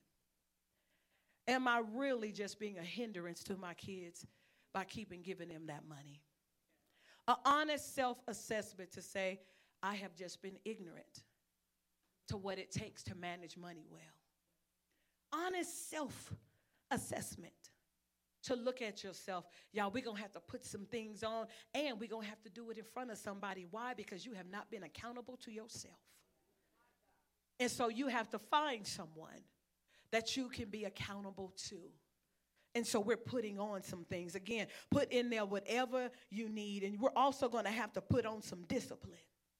[1.49, 4.25] Am I really just being a hindrance to my kids
[4.73, 6.23] by keeping giving them that money?
[7.29, 9.41] An honest self assessment to say,
[9.83, 11.25] I have just been ignorant
[12.33, 14.01] to what it takes to manage money well.
[15.35, 16.33] Honest self
[16.91, 17.53] assessment
[18.45, 19.45] to look at yourself.
[19.71, 22.43] Y'all, we're going to have to put some things on and we're going to have
[22.43, 23.67] to do it in front of somebody.
[23.71, 23.93] Why?
[23.93, 26.01] Because you have not been accountable to yourself.
[27.61, 29.45] And so you have to find someone
[30.11, 31.77] that you can be accountable to.
[32.75, 34.35] And so we're putting on some things.
[34.37, 36.83] Again, put in there whatever you need.
[36.83, 39.19] And we're also going to have to put on some discipline.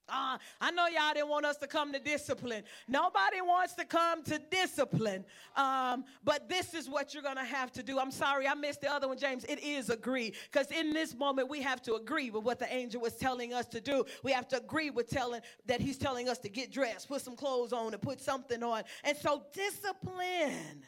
[0.09, 2.63] Uh, I know y'all didn't want us to come to discipline.
[2.89, 5.23] Nobody wants to come to discipline.
[5.55, 7.99] Um, but this is what you're going to have to do.
[7.99, 9.45] I'm sorry, I missed the other one, James.
[9.45, 10.33] It is agree.
[10.51, 13.65] Because in this moment, we have to agree with what the angel was telling us
[13.67, 14.03] to do.
[14.23, 17.37] We have to agree with telling that he's telling us to get dressed, put some
[17.37, 18.83] clothes on, and put something on.
[19.05, 20.83] And so, discipline.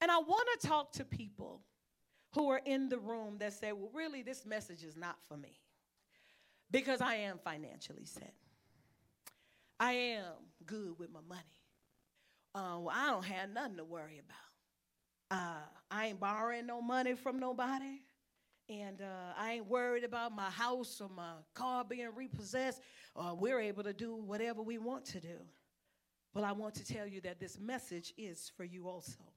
[0.00, 1.62] And I want to talk to people
[2.32, 5.58] who are in the room that say, well, really, this message is not for me
[6.70, 8.34] because I am financially set.
[9.78, 10.34] I am
[10.66, 11.40] good with my money.
[12.54, 15.38] Uh, well, I don't have nothing to worry about.
[15.38, 18.00] Uh, I ain't borrowing no money from nobody.
[18.68, 22.80] And uh, I ain't worried about my house or my car being repossessed.
[23.14, 25.38] Or we're able to do whatever we want to do.
[26.34, 29.29] But I want to tell you that this message is for you also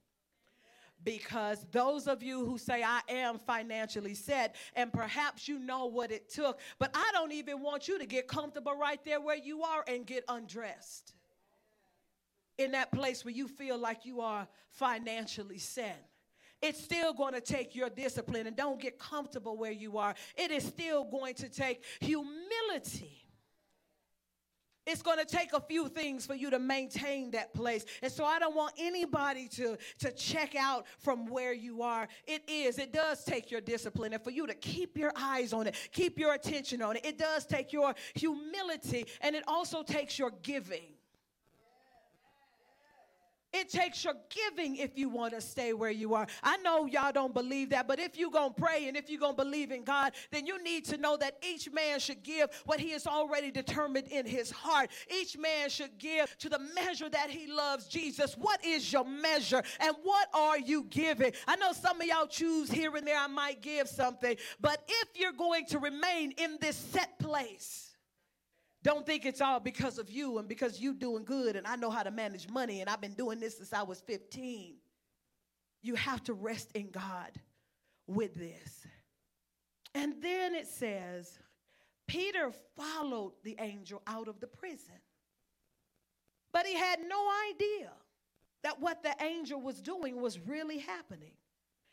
[1.04, 6.10] because those of you who say, I am financially set, and perhaps you know what
[6.10, 9.62] it took, but I don't even want you to get comfortable right there where you
[9.62, 11.14] are and get undressed
[12.58, 16.08] in that place where you feel like you are financially set.
[16.62, 20.14] It's still going to take your discipline, and don't get comfortable where you are.
[20.36, 23.23] It is still going to take humility
[24.86, 27.84] it's going to take a few things for you to maintain that place.
[28.02, 32.08] And so I don't want anybody to, to check out from where you are.
[32.26, 35.66] It is, it does take your discipline and for you to keep your eyes on
[35.66, 37.04] it, keep your attention on it.
[37.04, 40.94] It does take your humility and it also takes your giving.
[43.54, 46.26] It takes your giving if you want to stay where you are.
[46.42, 49.20] I know y'all don't believe that, but if you're going to pray and if you're
[49.20, 52.50] going to believe in God, then you need to know that each man should give
[52.66, 54.90] what he has already determined in his heart.
[55.08, 58.36] Each man should give to the measure that he loves Jesus.
[58.36, 61.32] What is your measure and what are you giving?
[61.46, 65.08] I know some of y'all choose here and there, I might give something, but if
[65.14, 67.83] you're going to remain in this set place,
[68.84, 71.90] don't think it's all because of you and because you doing good and I know
[71.90, 74.74] how to manage money and I've been doing this since I was 15.
[75.82, 77.32] You have to rest in God
[78.06, 78.86] with this.
[79.94, 81.38] And then it says,
[82.06, 84.94] Peter followed the angel out of the prison.
[86.52, 87.90] But he had no idea
[88.62, 91.32] that what the angel was doing was really happening.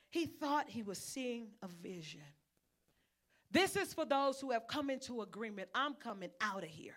[0.09, 2.21] He thought he was seeing a vision.
[3.51, 5.69] This is for those who have come into agreement.
[5.75, 6.95] I'm coming out of here.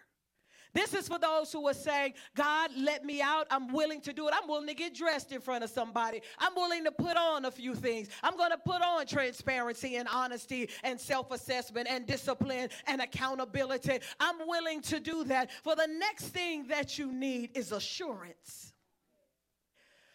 [0.74, 3.46] This is for those who are saying, God, let me out.
[3.50, 4.34] I'm willing to do it.
[4.36, 6.20] I'm willing to get dressed in front of somebody.
[6.38, 8.08] I'm willing to put on a few things.
[8.24, 14.00] I'm going to put on transparency and honesty and self assessment and discipline and accountability.
[14.18, 15.52] I'm willing to do that.
[15.62, 18.73] For the next thing that you need is assurance.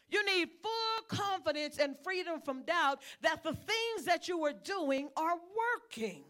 [0.10, 5.10] You need full confidence and freedom from doubt that the things that you are doing
[5.16, 6.24] are working.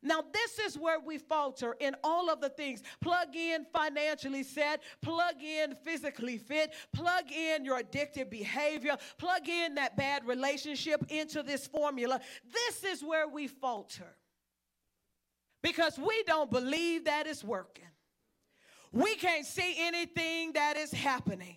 [0.00, 2.82] Now, this is where we falter in all of the things.
[3.00, 9.74] Plug in financially set, plug in physically fit, plug in your addictive behavior, plug in
[9.74, 12.20] that bad relationship into this formula.
[12.52, 14.16] This is where we falter
[15.62, 17.84] because we don't believe that it's working.
[18.92, 21.56] We can't see anything that is happening.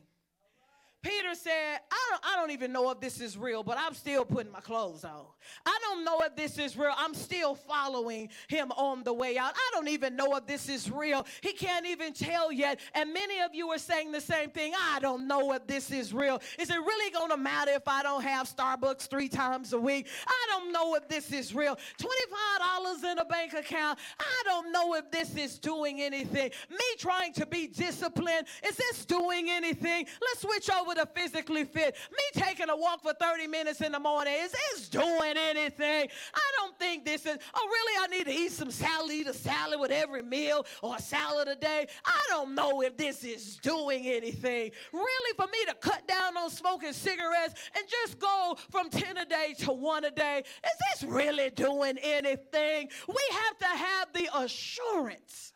[1.02, 4.24] Peter said, I don't, I don't even know if this is real, but I'm still
[4.24, 5.26] putting my clothes on.
[5.66, 6.94] I don't know if this is real.
[6.96, 9.54] I'm still following him on the way out.
[9.56, 11.26] I don't even know if this is real.
[11.42, 12.80] He can't even tell yet.
[12.94, 14.74] And many of you are saying the same thing.
[14.78, 16.40] I don't know if this is real.
[16.60, 20.08] Is it really going to matter if I don't have Starbucks three times a week?
[20.28, 21.78] I don't know if this is real.
[21.98, 23.98] $25 in a bank account.
[24.20, 26.52] I don't know if this is doing anything.
[26.70, 30.06] Me trying to be disciplined, is this doing anything?
[30.22, 31.96] Let's switch over to physically fit.
[32.12, 36.10] Me taking a walk for 30 minutes in the morning, is this doing anything?
[36.34, 39.34] I don't think this is, oh, really, I need to eat some salad, eat a
[39.34, 41.88] salad with every meal or a salad a day.
[42.06, 44.72] I don't know if this is doing anything.
[44.92, 49.26] Really, for me to cut down on smoking cigarettes and just go from 10 a
[49.26, 52.90] day to one a day, is this really doing anything?
[53.08, 55.51] We have to have the assurance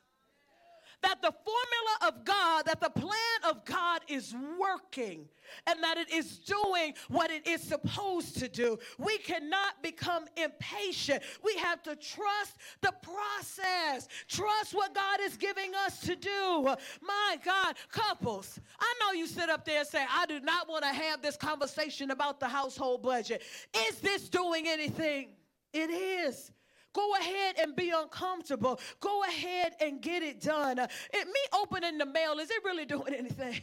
[1.01, 3.11] that the formula of God, that the plan
[3.49, 5.27] of God is working
[5.67, 8.77] and that it is doing what it is supposed to do.
[8.97, 11.23] We cannot become impatient.
[11.43, 16.75] We have to trust the process, trust what God is giving us to do.
[17.01, 20.83] My God, couples, I know you sit up there and say, I do not want
[20.83, 23.41] to have this conversation about the household budget.
[23.87, 25.29] Is this doing anything?
[25.73, 26.51] It is.
[26.95, 28.79] Go ahead and be uncomfortable.
[29.01, 30.79] Go ahead and get it done.
[30.79, 33.59] Uh, it, me opening the mail, is it really doing anything?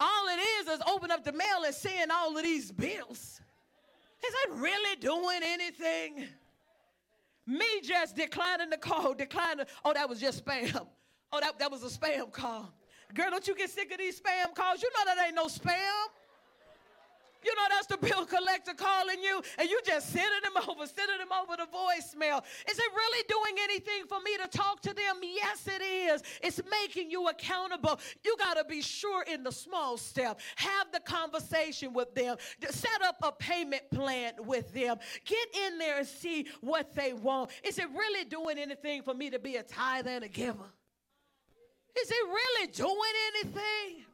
[0.00, 3.40] All it is is open up the mail and seeing all of these bills.
[4.26, 6.24] Is it really doing anything?
[7.46, 9.66] Me just declining the call, declining.
[9.84, 10.86] Oh, that was just spam.
[11.32, 12.72] Oh, that, that was a spam call.
[13.12, 14.82] Girl, don't you get sick of these spam calls?
[14.82, 16.06] You know that ain't no spam.
[17.44, 21.18] You know, that's the bill collector calling you, and you just sending them over, sending
[21.18, 22.42] them over the voicemail.
[22.68, 25.16] Is it really doing anything for me to talk to them?
[25.22, 26.22] Yes, it is.
[26.42, 28.00] It's making you accountable.
[28.24, 30.40] You got to be sure in the small step.
[30.56, 32.36] Have the conversation with them.
[32.70, 34.96] Set up a payment plan with them.
[35.24, 37.50] Get in there and see what they want.
[37.62, 40.70] Is it really doing anything for me to be a tither and a giver?
[42.00, 44.04] Is it really doing anything?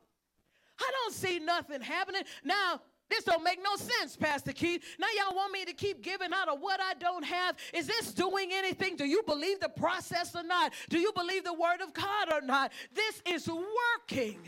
[0.79, 2.23] I don't see nothing happening.
[2.45, 2.81] Now,
[3.13, 4.83] this don't make no sense, Pastor Keith.
[4.99, 7.57] Now y'all want me to keep giving out of what I don't have.
[7.75, 8.97] Is this doing anything?
[8.97, 10.73] Do you believe the process or not?
[10.89, 12.73] Do you believe the word of God or not?
[12.95, 14.39] This is working.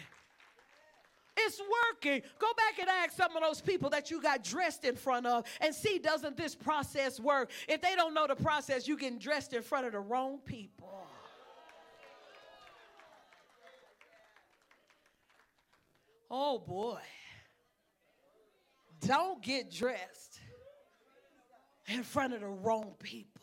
[1.37, 2.23] It's working.
[2.39, 5.45] Go back and ask some of those people that you got dressed in front of
[5.61, 7.51] and see, doesn't this process work?
[7.69, 11.07] If they don't know the process, you getting dressed in front of the wrong people.
[16.31, 17.01] Oh boy.
[19.07, 20.41] Don't get dressed
[21.89, 23.43] in front of the wrong people.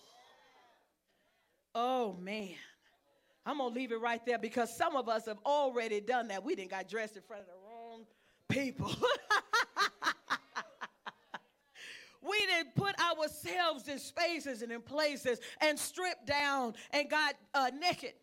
[1.73, 2.55] Oh man.
[3.45, 6.43] I'm gonna leave it right there because some of us have already done that.
[6.43, 8.05] We didn't got dressed in front of the wrong
[8.49, 8.91] people.
[12.21, 17.71] we didn't put ourselves in spaces and in places and stripped down and got uh,
[17.79, 18.13] naked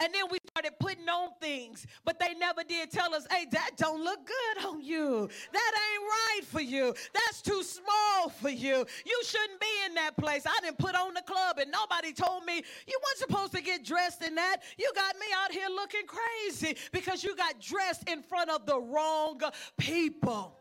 [0.00, 3.72] and then we started putting on things, but they never did tell us, hey, that
[3.76, 5.28] don't look good on you.
[5.52, 6.94] That ain't right for you.
[7.14, 8.84] That's too small for you.
[9.06, 10.44] You shouldn't be in that place.
[10.46, 13.84] I didn't put on the club and nobody told me you weren't supposed to get
[13.84, 14.62] dressed in that.
[14.78, 18.80] You got me out here looking crazy because you got dressed in front of the
[18.80, 19.40] wrong
[19.76, 20.56] people.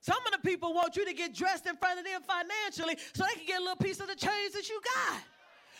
[0.00, 3.24] Some of the people want you to get dressed in front of them financially so
[3.24, 5.22] they can get a little piece of the change that you got.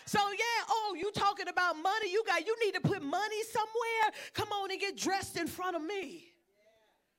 [0.07, 2.11] So yeah, oh, you talking about money?
[2.11, 4.20] You got you need to put money somewhere.
[4.32, 6.34] Come on and get dressed in front of me.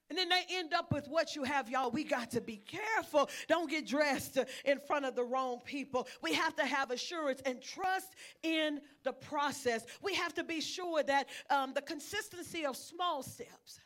[0.09, 1.89] And then they end up with what you have, y'all.
[1.89, 3.27] We got to be careful.
[3.47, 6.07] Don't get dressed in front of the wrong people.
[6.21, 8.13] We have to have assurance and trust
[8.43, 9.83] in the process.
[10.03, 13.79] We have to be sure that um, the consistency of small steps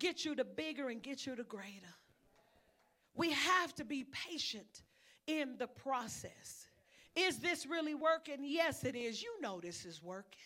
[0.00, 1.94] get you to bigger and get you to greater.
[3.14, 4.82] We have to be patient
[5.28, 6.66] in the process.
[7.14, 8.38] Is this really working?
[8.40, 9.22] Yes, it is.
[9.22, 10.40] You know this is working.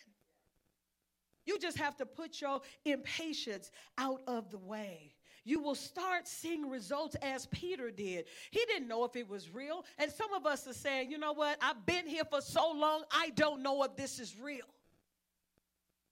[1.45, 5.13] You just have to put your impatience out of the way.
[5.45, 8.25] You will start seeing results as Peter did.
[8.51, 9.85] He didn't know if it was real.
[9.97, 11.57] And some of us are saying, you know what?
[11.61, 14.65] I've been here for so long, I don't know if this is real.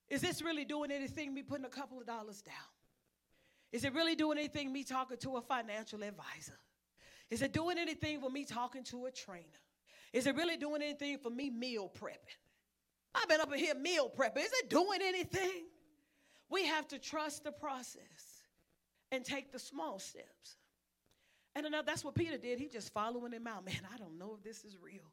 [0.08, 2.56] Is this really doing anything, me putting a couple of dollars down?
[3.74, 6.58] Is it really doing anything, me talking to a financial advisor?
[7.30, 9.44] Is it doing anything for me talking to a trainer?
[10.16, 12.40] Is it really doing anything for me meal prepping?
[13.14, 14.46] I've been up in here meal prepping.
[14.46, 15.66] Is it doing anything?
[16.50, 18.00] We have to trust the process
[19.12, 20.56] and take the small steps.
[21.54, 22.60] And that's what Peter did.
[22.60, 23.66] He just following him out.
[23.66, 25.12] Man, I don't know if this is real.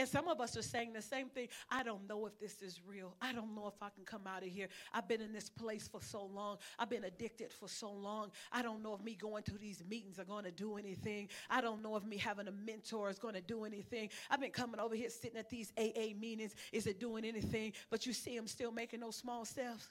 [0.00, 1.48] And some of us are saying the same thing.
[1.70, 3.14] I don't know if this is real.
[3.20, 4.68] I don't know if I can come out of here.
[4.94, 6.56] I've been in this place for so long.
[6.78, 8.30] I've been addicted for so long.
[8.50, 11.28] I don't know if me going to these meetings are going to do anything.
[11.50, 14.08] I don't know if me having a mentor is going to do anything.
[14.30, 16.54] I've been coming over here sitting at these AA meetings.
[16.72, 17.74] Is it doing anything?
[17.90, 19.86] But you see them still making those small steps.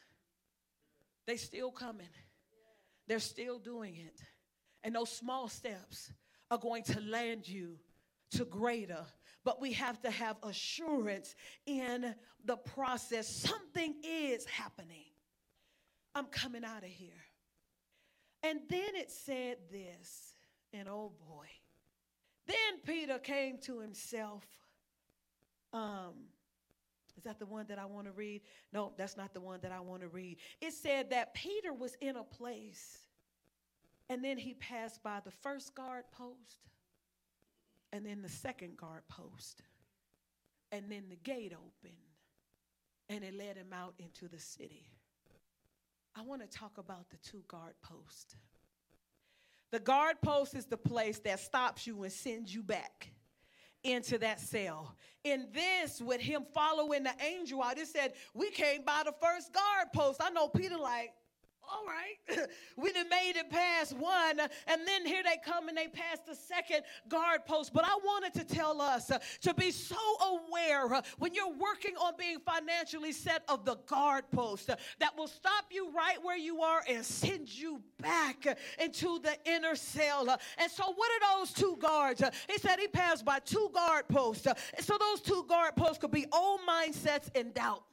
[1.28, 2.10] They still coming.
[3.08, 4.20] They're still doing it.
[4.84, 6.12] And those small steps
[6.50, 7.78] are going to land you
[8.32, 9.06] to greater
[9.44, 11.36] but we have to have assurance
[11.66, 12.14] in
[12.46, 13.28] the process.
[13.28, 15.06] Something is happening.
[16.16, 17.12] I'm coming out of here.
[18.44, 20.34] And then it said this,
[20.74, 21.46] and oh boy.
[22.48, 24.44] Then Peter came to himself.
[25.72, 26.14] Um,
[27.18, 28.42] is that the one that I want to read?
[28.74, 30.38] No, that's not the one that I want to read.
[30.62, 33.00] It said that Peter was in a place,
[34.10, 36.58] and then he passed by the first guard post
[37.92, 39.62] and then the second guard post.
[40.72, 41.94] And then the gate opened
[43.10, 44.86] and it led him out into the city.
[46.16, 48.36] I want to talk about the two guard posts.
[49.72, 53.12] The guard post is the place that stops you and sends you back
[53.84, 54.96] into that cell.
[55.24, 59.54] In this, with him following the angel out, it said, We came by the first
[59.54, 60.22] guard post.
[60.24, 61.12] I know Peter, like,
[61.72, 62.48] all right,
[62.78, 66.36] we done made it past one, and then here they come and they pass the
[66.36, 67.74] second guard post.
[67.74, 69.12] But I wanted to tell us
[69.42, 74.68] to be so aware when you're working on being financially set of the guard post
[74.68, 78.46] that will stop you right where you are and send you back
[78.82, 80.30] into the inner cell.
[80.58, 82.24] And so, what are those two guards?
[82.50, 84.48] He said he passed by two guard posts.
[84.80, 87.84] so, those two guard posts could be old mindsets and doubt.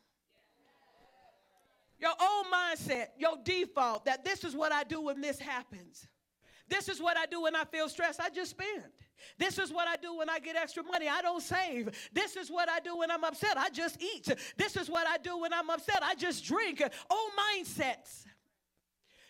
[1.98, 6.06] Your old mindset, your default that this is what I do when this happens.
[6.68, 8.20] This is what I do when I feel stressed.
[8.20, 8.82] I just spend.
[9.38, 11.08] This is what I do when I get extra money.
[11.08, 11.90] I don't save.
[12.12, 13.56] This is what I do when I'm upset.
[13.56, 14.28] I just eat.
[14.56, 16.00] This is what I do when I'm upset.
[16.02, 16.82] I just drink.
[17.08, 18.26] Old mindsets.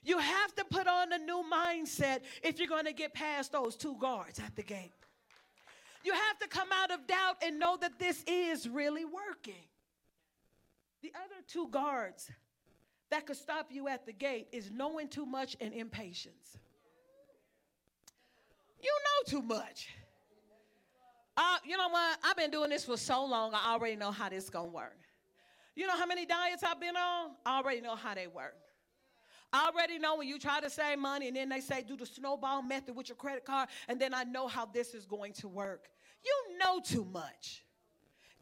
[0.02, 3.76] You have to put on a new mindset if you're going to get past those
[3.76, 4.92] two guards at the gate.
[6.04, 9.64] You have to come out of doubt and know that this is really working.
[11.02, 12.30] The other two guards
[13.10, 16.58] that could stop you at the gate is knowing too much and impatience.
[18.82, 19.88] You know too much.
[21.36, 22.18] Uh, you know what?
[22.24, 24.98] I've been doing this for so long, I already know how this going to work.
[25.74, 27.32] You know how many diets I've been on?
[27.44, 28.56] I already know how they work.
[29.52, 32.06] I already know when you try to save money and then they say do the
[32.06, 35.48] snowball method with your credit card, and then I know how this is going to
[35.48, 35.88] work.
[36.24, 37.64] You know too much.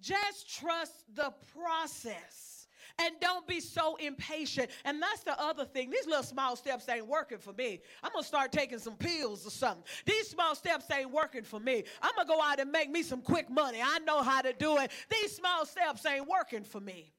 [0.01, 2.54] Just trust the process.
[2.99, 4.71] And don't be so impatient.
[4.85, 5.91] And that's the other thing.
[5.91, 7.81] These little small steps ain't working for me.
[8.05, 9.83] I'm going to start taking some pills or something.
[10.07, 11.83] These small steps ain't working for me.
[12.01, 13.81] I'm going to go out and make me some quick money.
[13.83, 14.93] I know how to do it.
[15.11, 17.13] These small steps ain't working for me.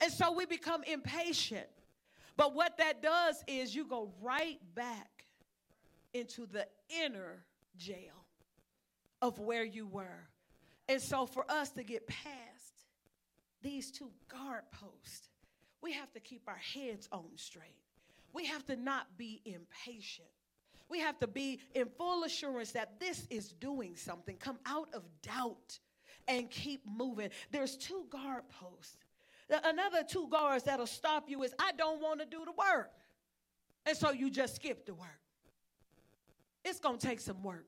[0.00, 1.66] And so we become impatient.
[2.36, 5.26] But what that does is you go right back
[6.14, 6.66] into the
[7.04, 7.44] inner
[7.76, 8.24] jail
[9.20, 10.28] of where you were.
[10.88, 12.59] And so for us to get past
[13.62, 15.28] these two guard posts,
[15.82, 17.76] we have to keep our heads on straight.
[18.32, 20.28] We have to not be impatient.
[20.88, 24.36] We have to be in full assurance that this is doing something.
[24.36, 25.78] Come out of doubt
[26.28, 27.30] and keep moving.
[27.50, 28.96] There's two guard posts.
[29.64, 32.90] Another two guards that'll stop you is I don't want to do the work.
[33.86, 35.20] And so you just skip the work.
[36.64, 37.66] It's going to take some work.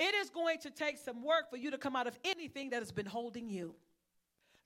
[0.00, 2.80] It is going to take some work for you to come out of anything that
[2.80, 3.74] has been holding you.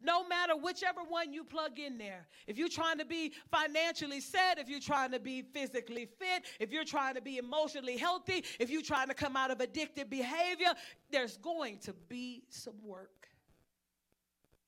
[0.01, 2.29] No matter whichever one you plug in there.
[2.47, 6.71] If you're trying to be financially set, if you're trying to be physically fit, if
[6.71, 10.73] you're trying to be emotionally healthy, if you're trying to come out of addictive behavior,
[11.11, 13.29] there's going to be some work.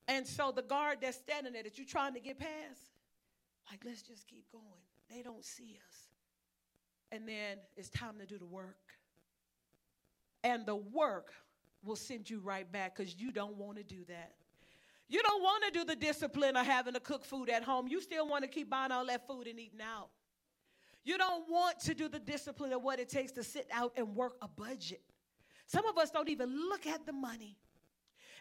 [0.09, 2.81] And so the guard that's standing there that you're trying to get past,
[3.71, 4.65] like, let's just keep going.
[5.09, 5.97] They don't see us.
[7.13, 8.79] And then it's time to do the work.
[10.43, 11.33] And the work
[11.85, 14.33] will send you right back because you don't want to do that.
[15.11, 17.89] You don't want to do the discipline of having to cook food at home.
[17.89, 20.09] You still want to keep buying all that food and eating out.
[21.03, 24.15] You don't want to do the discipline of what it takes to sit out and
[24.15, 25.03] work a budget.
[25.67, 27.57] Some of us don't even look at the money.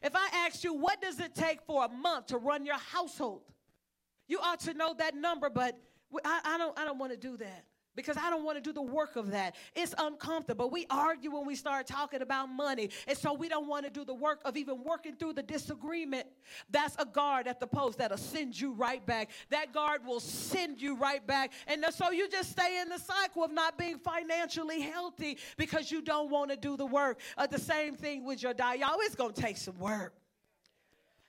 [0.03, 3.41] If I asked you, what does it take for a month to run your household?
[4.27, 5.75] You ought to know that number, but
[6.23, 7.65] I, I don't, I don't want to do that
[7.99, 9.55] because I don't want to do the work of that.
[9.75, 10.69] It's uncomfortable.
[10.69, 14.05] We argue when we start talking about money, and so we don't want to do
[14.05, 16.27] the work of even working through the disagreement.
[16.69, 19.29] That's a guard at the post that'll send you right back.
[19.49, 21.51] That guard will send you right back.
[21.67, 26.01] And so you just stay in the cycle of not being financially healthy because you
[26.01, 27.19] don't want to do the work.
[27.37, 28.79] Uh, the same thing with your diet.
[28.79, 30.18] Y'all, it's going to take some work.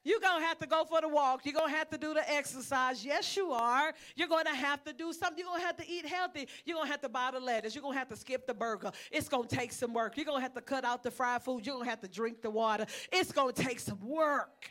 [0.02, 1.44] You're going to have to go for the walk.
[1.44, 3.04] You're going to have to do the exercise.
[3.04, 3.92] Yes, you are.
[4.16, 5.38] You're going to have to do something.
[5.38, 6.48] You're going to have to eat healthy.
[6.64, 7.74] You're going to have to buy the lettuce.
[7.74, 8.92] You're going to have to skip the burger.
[9.10, 10.16] It's going to take some work.
[10.16, 11.66] You're going to have to cut out the fried food.
[11.66, 12.86] You're going to have to drink the water.
[13.12, 14.70] It's going to take some work.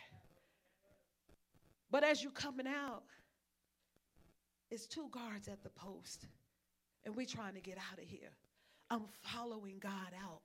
[1.91, 3.03] But as you're coming out,
[4.71, 6.27] it's two guards at the post,
[7.03, 8.31] and we're trying to get out of here.
[8.91, 10.41] I'm following God out.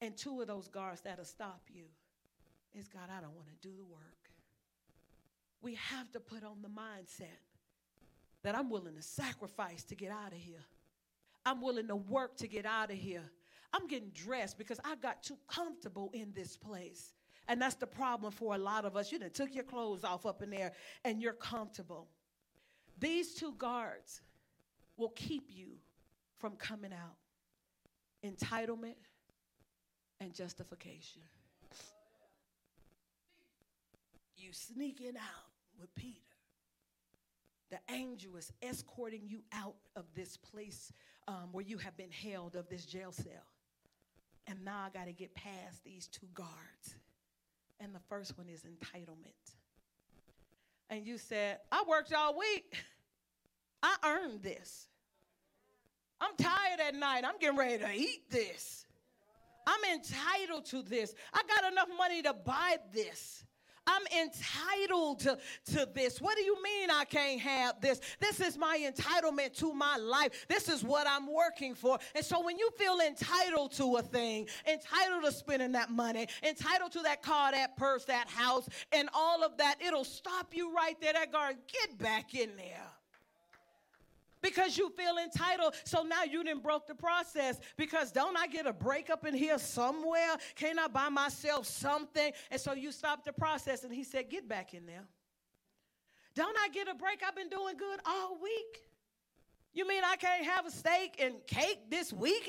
[0.00, 1.84] And two of those guards that'll stop you
[2.74, 4.30] is God, I don't want to do the work.
[5.60, 7.40] We have to put on the mindset
[8.42, 10.64] that I'm willing to sacrifice to get out of here.
[11.44, 13.24] I'm willing to work to get out of here.
[13.72, 17.14] I'm getting dressed because I got too comfortable in this place.
[17.48, 19.10] And that's the problem for a lot of us.
[19.10, 20.72] You done took your clothes off up in there
[21.04, 22.08] and you're comfortable.
[23.00, 24.20] These two guards
[24.96, 25.68] will keep you
[26.38, 27.16] from coming out
[28.24, 28.96] entitlement
[30.20, 31.22] and justification
[34.38, 36.20] you sneaking out with Peter.
[37.70, 40.92] The angel is escorting you out of this place
[41.26, 43.46] um, where you have been held, of this jail cell.
[44.46, 46.94] And now I got to get past these two guards.
[47.80, 49.52] And the first one is entitlement.
[50.88, 52.74] And you said, I worked all week.
[53.82, 54.88] I earned this.
[56.20, 57.24] I'm tired at night.
[57.24, 58.86] I'm getting ready to eat this.
[59.66, 61.14] I'm entitled to this.
[61.32, 63.44] I got enough money to buy this.
[63.88, 65.38] I'm entitled to,
[65.72, 66.20] to this.
[66.20, 68.00] What do you mean I can't have this?
[68.20, 70.46] This is my entitlement to my life.
[70.48, 71.98] This is what I'm working for.
[72.14, 76.92] And so when you feel entitled to a thing, entitled to spending that money, entitled
[76.92, 81.00] to that car, that purse, that house, and all of that, it'll stop you right
[81.00, 81.14] there.
[81.14, 82.97] That guard, get back in there
[84.42, 85.74] because you feel entitled.
[85.84, 89.34] So now you didn't broke the process because don't I get a break up in
[89.34, 90.36] here somewhere?
[90.54, 92.32] Can't I buy myself something?
[92.50, 93.84] And so you stopped the process.
[93.84, 95.04] And he said, Get back in there.
[96.34, 97.22] Don't I get a break?
[97.26, 98.82] I've been doing good all week.
[99.72, 102.48] You mean I can't have a steak and cake this weekend?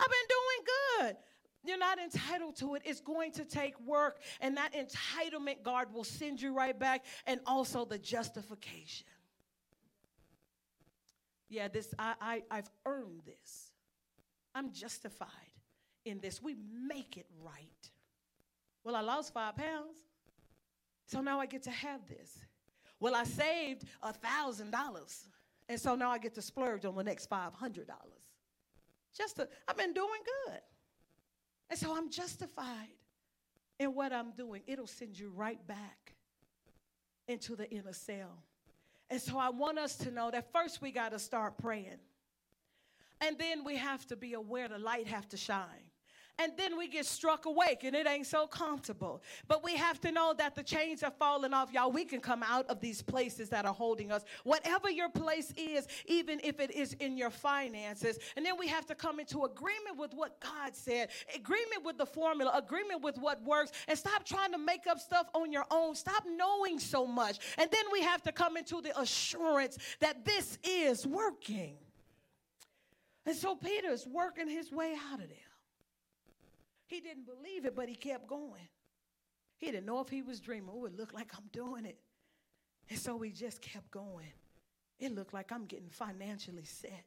[0.00, 1.16] I've been doing good.
[1.64, 2.82] You're not entitled to it.
[2.84, 4.20] It's going to take work.
[4.40, 7.04] And that entitlement guard will send you right back.
[7.26, 9.06] And also the justification
[11.48, 13.72] yeah, this I, I I've earned this.
[14.54, 15.28] I'm justified
[16.04, 16.42] in this.
[16.42, 17.90] We make it right.
[18.84, 19.96] Well, I lost five pounds,
[21.06, 22.38] so now I get to have this.
[23.00, 25.26] Well, I saved a thousand dollars,
[25.68, 28.24] and so now I get to splurge on the next five hundred dollars.
[29.16, 30.60] Just to, I've been doing good,
[31.70, 32.88] and so I'm justified
[33.78, 34.62] in what I'm doing.
[34.66, 36.14] It'll send you right back
[37.26, 38.42] into the inner cell.
[39.10, 41.98] And so I want us to know that first we got to start praying.
[43.20, 45.87] And then we have to be aware the light have to shine
[46.38, 49.22] and then we get struck awake and it ain't so comfortable.
[49.48, 51.90] But we have to know that the chains are falling off, y'all.
[51.90, 55.88] We can come out of these places that are holding us, whatever your place is,
[56.06, 58.18] even if it is in your finances.
[58.36, 62.06] And then we have to come into agreement with what God said, agreement with the
[62.06, 65.94] formula, agreement with what works, and stop trying to make up stuff on your own.
[65.94, 67.38] Stop knowing so much.
[67.58, 71.76] And then we have to come into the assurance that this is working.
[73.26, 75.47] And so Peter is working his way out of there.
[76.88, 78.68] He didn't believe it, but he kept going.
[79.58, 80.70] He didn't know if he was dreaming.
[80.72, 81.98] Oh, it looked like I'm doing it.
[82.88, 84.32] And so he just kept going.
[84.98, 87.04] It looked like I'm getting financially set.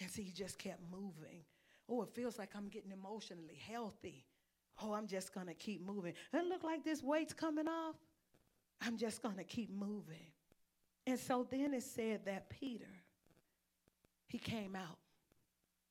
[0.00, 1.44] And so he just kept moving.
[1.88, 4.24] Oh, it feels like I'm getting emotionally healthy.
[4.82, 6.14] Oh, I'm just going to keep moving.
[6.32, 7.96] It looked like this weight's coming off.
[8.80, 10.32] I'm just going to keep moving.
[11.06, 12.88] And so then it said that Peter,
[14.28, 14.98] he came out.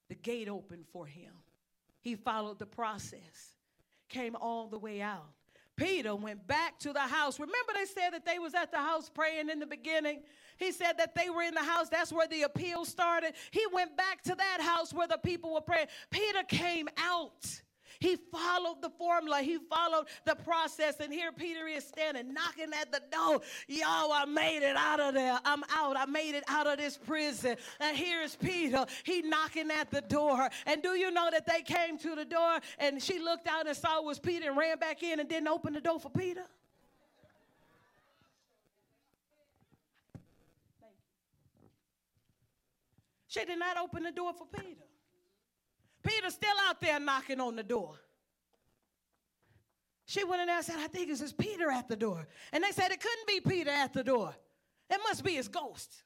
[0.09, 1.33] The gate opened for him.
[2.01, 3.55] He followed the process,
[4.09, 5.29] came all the way out.
[5.77, 7.39] Peter went back to the house.
[7.39, 10.23] Remember, they said that they was at the house praying in the beginning.
[10.57, 11.87] He said that they were in the house.
[11.87, 13.33] That's where the appeal started.
[13.51, 15.87] He went back to that house where the people were praying.
[16.09, 17.61] Peter came out.
[17.99, 20.99] He followed the formula, he followed the process.
[20.99, 23.41] And here Peter is standing, knocking at the door.
[23.67, 25.39] Yo, I made it out of there.
[25.45, 25.97] I'm out.
[25.97, 27.57] I made it out of this prison.
[27.79, 28.85] And here's Peter.
[29.03, 30.49] He knocking at the door.
[30.65, 33.75] And do you know that they came to the door and she looked out and
[33.75, 36.43] saw it was Peter and ran back in and didn't open the door for Peter?
[43.27, 44.83] She did not open the door for Peter.
[46.29, 47.95] Still out there knocking on the door.
[50.05, 52.27] She went in there and said, I think it's his Peter at the door.
[52.53, 54.33] And they said it couldn't be Peter at the door.
[54.89, 56.03] It must be his ghost.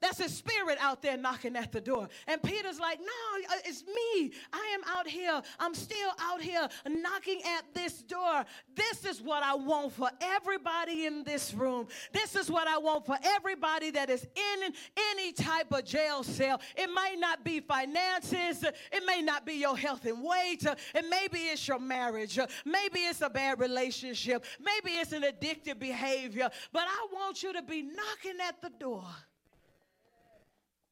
[0.00, 2.08] That's his spirit out there knocking at the door.
[2.26, 4.32] And Peter's like, No, uh, it's me.
[4.52, 5.40] I am out here.
[5.58, 8.44] I'm still out here knocking at this door.
[8.74, 11.88] This is what I want for everybody in this room.
[12.12, 14.72] This is what I want for everybody that is in
[15.10, 16.60] any type of jail cell.
[16.76, 21.38] It might not be finances, it may not be your health and weight, and maybe
[21.38, 26.50] it's your marriage, maybe it's a bad relationship, maybe it's an addictive behavior.
[26.72, 29.04] But I want you to be knocking at the door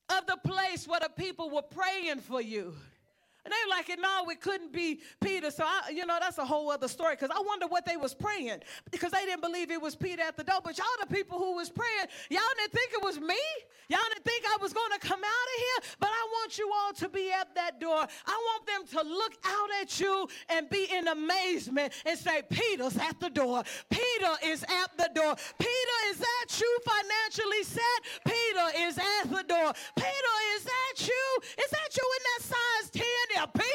[0.09, 2.75] of the place where the people were praying for you.
[3.45, 5.51] And they were like, no, it couldn't be Peter.
[5.51, 8.15] So, I, you know, that's a whole other story because I wonder what they was
[8.15, 10.61] praying because they didn't believe it was Peter at the door.
[10.65, 13.39] But y'all, the people who was praying, y'all didn't think it was me.
[13.89, 15.97] Y'all didn't think I was going to come out of here.
[16.01, 18.07] But I want you all to be at that door.
[18.27, 22.97] I want them to look out at you and be in amazement and say, Peter's
[22.97, 23.63] at the door.
[23.91, 25.37] Peter is at the door.
[25.59, 28.01] Peter is at you financially set.
[28.25, 29.73] Peter is at the door.
[29.97, 31.25] Peter is at you.
[31.63, 33.05] Is that you in that size 10?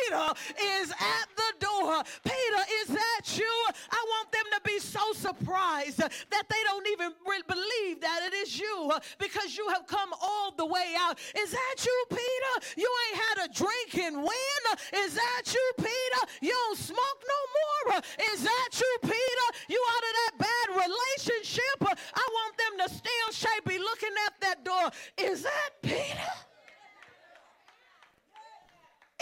[0.10, 0.34] Peter
[0.82, 2.04] is at the door.
[2.24, 3.54] Peter is at you.
[3.92, 7.12] I want them to be so surprised that they don't even
[7.48, 11.20] believe that it is you because you have come all the way out.
[11.38, 12.68] Is that you, Peter?
[12.78, 14.62] You ain't had a drink and win.
[14.96, 16.32] Is that you, Peter?
[16.42, 18.02] You don't smoke no more.
[18.34, 19.48] Is that you, Peter?
[19.68, 21.98] You out of that bad relationship?
[22.16, 24.90] I want them to still shape be looking at that door.
[25.18, 26.49] Is that Peter?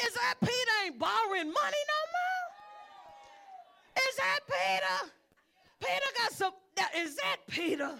[0.05, 2.43] Is that Peter ain't borrowing money no more?
[4.09, 5.11] Is that Peter?
[5.79, 6.53] Peter got some.
[6.95, 7.91] Is that Peter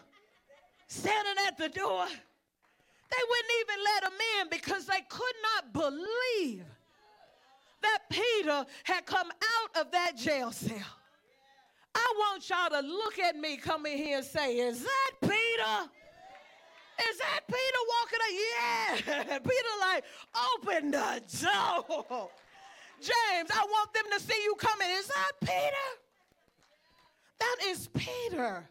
[0.88, 2.06] standing at the door?
[3.10, 6.66] They wouldn't even let him in because they could not believe
[7.82, 10.78] that Peter had come out of that jail cell.
[11.96, 15.90] I want y'all to look at me, come in here and say, Is that Peter?
[17.28, 18.34] That Peter walking up?
[18.44, 19.40] Yeah.
[19.50, 20.04] Peter like,
[20.56, 22.30] open the door.
[23.00, 24.88] James, I want them to see you coming.
[24.92, 25.88] Is that Peter?
[27.40, 28.64] That is Peter.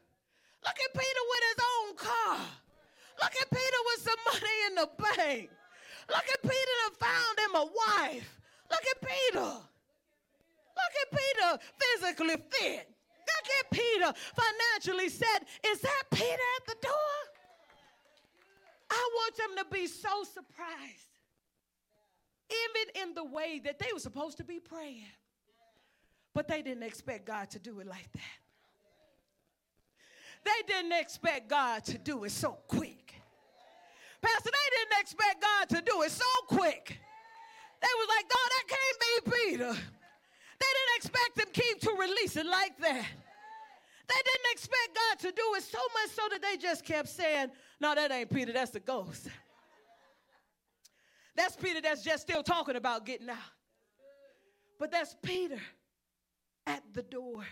[0.64, 2.38] Look at Peter with his own car.
[3.20, 5.50] Look at Peter with some money in the bank.
[6.09, 8.40] Look at Peter that found him a wife.
[8.70, 9.52] Look at Peter.
[10.76, 12.88] Look at Peter physically fit.
[13.28, 15.46] Look at Peter financially set.
[15.66, 17.36] Is that Peter at the door?
[18.91, 21.18] I want them to be so surprised,
[22.51, 25.07] even in the way that they were supposed to be praying.
[26.34, 28.37] But they didn't expect God to do it like that.
[30.45, 33.14] They didn't expect God to do it so quick.
[34.22, 36.99] Pastor, they didn't expect God to do it so quick.
[37.80, 39.72] They was like, God, that can't be Peter.
[40.59, 43.07] They didn't expect him keep to release it like that.
[44.09, 47.51] They didn't expect God to do it so much so that they just kept saying,
[47.81, 49.29] No, that ain't Peter, that's the ghost.
[51.37, 53.37] That's Peter that's just still talking about getting out.
[54.79, 55.61] But that's Peter
[56.66, 57.45] at the door.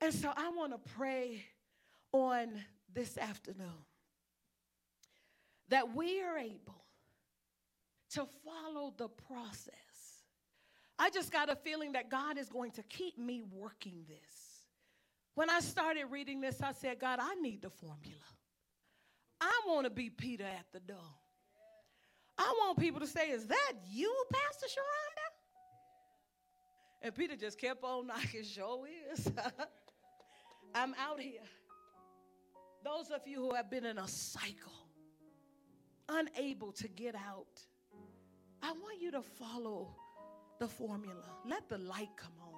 [0.00, 1.44] And so I want to pray
[2.12, 2.48] on
[2.92, 3.86] this afternoon
[5.68, 6.84] that we are able
[8.10, 9.72] to follow the process.
[10.98, 14.62] I just got a feeling that God is going to keep me working this.
[15.34, 18.20] When I started reading this, I said, God, I need the formula.
[19.42, 21.10] I want to be Peter at the door.
[22.38, 25.28] I want people to say, Is that you, Pastor Sharonda?
[27.02, 29.30] And Peter just kept on knocking, sure is.
[30.74, 31.40] I'm out here.
[32.84, 34.72] Those of you who have been in a cycle,
[36.08, 37.60] unable to get out,
[38.62, 39.96] I want you to follow
[40.60, 41.24] the formula.
[41.44, 42.52] Let the light come on.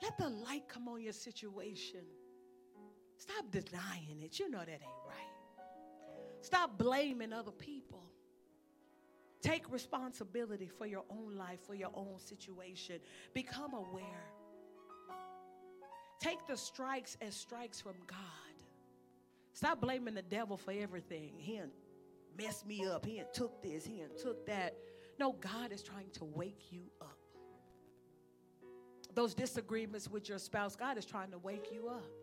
[0.00, 2.04] Let the light come on your situation.
[3.22, 4.40] Stop denying it.
[4.40, 5.64] You know that ain't right.
[6.40, 8.02] Stop blaming other people.
[9.40, 12.98] Take responsibility for your own life, for your own situation.
[13.32, 14.24] Become aware.
[16.18, 18.18] Take the strikes as strikes from God.
[19.52, 21.34] Stop blaming the devil for everything.
[21.36, 21.60] He
[22.36, 23.06] messed me up.
[23.06, 23.86] He took this.
[23.86, 24.74] He took that.
[25.20, 27.18] No, God is trying to wake you up
[29.14, 32.21] those disagreements with your spouse, God is trying to wake you up.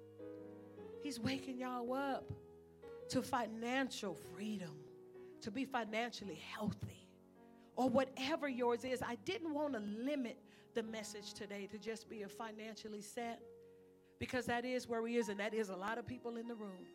[1.02, 2.30] He's waking y'all up
[3.10, 4.76] to financial freedom,
[5.42, 7.08] to be financially healthy,
[7.76, 9.02] or whatever yours is.
[9.02, 10.38] I didn't want to limit
[10.76, 13.42] the message today to just be a financially set
[14.20, 16.56] because that is where he is, and that is a lot of people in the
[16.56, 16.86] room.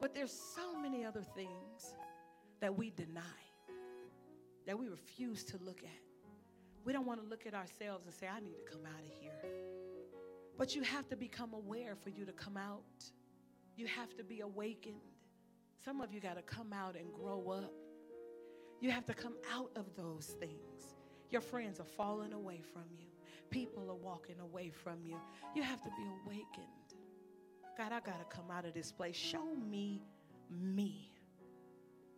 [0.00, 1.94] But there's so many other things
[2.60, 3.22] that we deny,
[4.66, 6.02] that we refuse to look at.
[6.84, 9.12] We don't want to look at ourselves and say, I need to come out of
[9.20, 9.32] here.
[10.56, 12.82] But you have to become aware for you to come out.
[13.76, 14.94] You have to be awakened.
[15.84, 17.72] Some of you got to come out and grow up.
[18.80, 20.94] You have to come out of those things.
[21.30, 23.06] Your friends are falling away from you,
[23.50, 25.18] people are walking away from you.
[25.54, 26.68] You have to be awakened.
[27.76, 29.16] God, I got to come out of this place.
[29.16, 30.02] Show me
[30.50, 31.10] me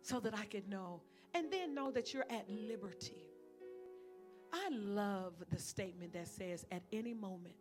[0.01, 1.01] so that I can know.
[1.33, 3.23] And then know that you're at liberty.
[4.53, 7.55] I love the statement that says, at any moment,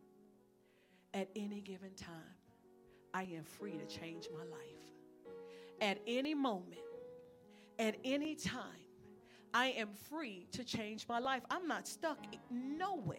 [1.16, 2.36] at any given time,
[3.14, 4.60] I am free to change my life.
[5.80, 6.80] At any moment,
[7.78, 8.84] at any time,
[9.54, 11.42] I am free to change my life.
[11.50, 12.18] I'm not stuck
[12.50, 13.16] nowhere.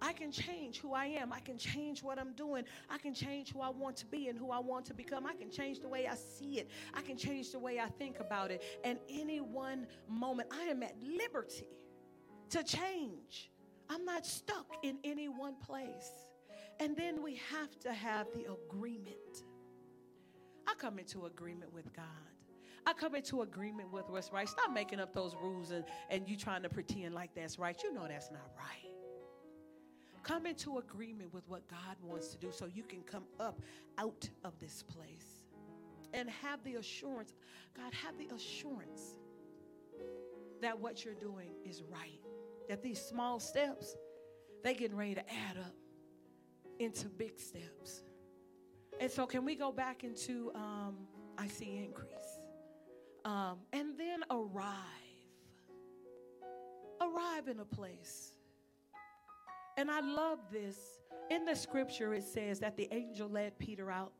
[0.00, 1.30] I can change who I am.
[1.30, 2.64] I can change what I'm doing.
[2.88, 5.26] I can change who I want to be and who I want to become.
[5.26, 6.70] I can change the way I see it.
[6.94, 8.62] I can change the way I think about it.
[8.82, 11.68] And any one moment, I am at liberty
[12.50, 13.50] to change.
[13.90, 16.10] I'm not stuck in any one place.
[16.80, 19.44] And then we have to have the agreement.
[20.66, 22.04] I come into agreement with God.
[22.86, 24.48] I come into agreement with what's right.
[24.48, 27.76] Stop making up those rules and, and you trying to pretend like that's right.
[27.82, 28.90] You know that's not right.
[30.22, 33.60] Come into agreement with what God wants to do so you can come up
[33.96, 35.44] out of this place
[36.12, 37.32] and have the assurance.
[37.76, 39.16] God, have the assurance
[40.60, 42.20] that what you're doing is right.
[42.68, 43.96] That these small steps,
[44.62, 45.74] they getting ready to add up
[46.78, 48.02] into big steps.
[49.00, 50.96] And so, can we go back into um,
[51.36, 52.38] I see increase?
[53.24, 54.74] Um, and then arrive.
[57.00, 58.32] Arrive in a place.
[59.76, 60.76] And I love this.
[61.30, 64.12] In the scripture, it says that the angel led Peter out,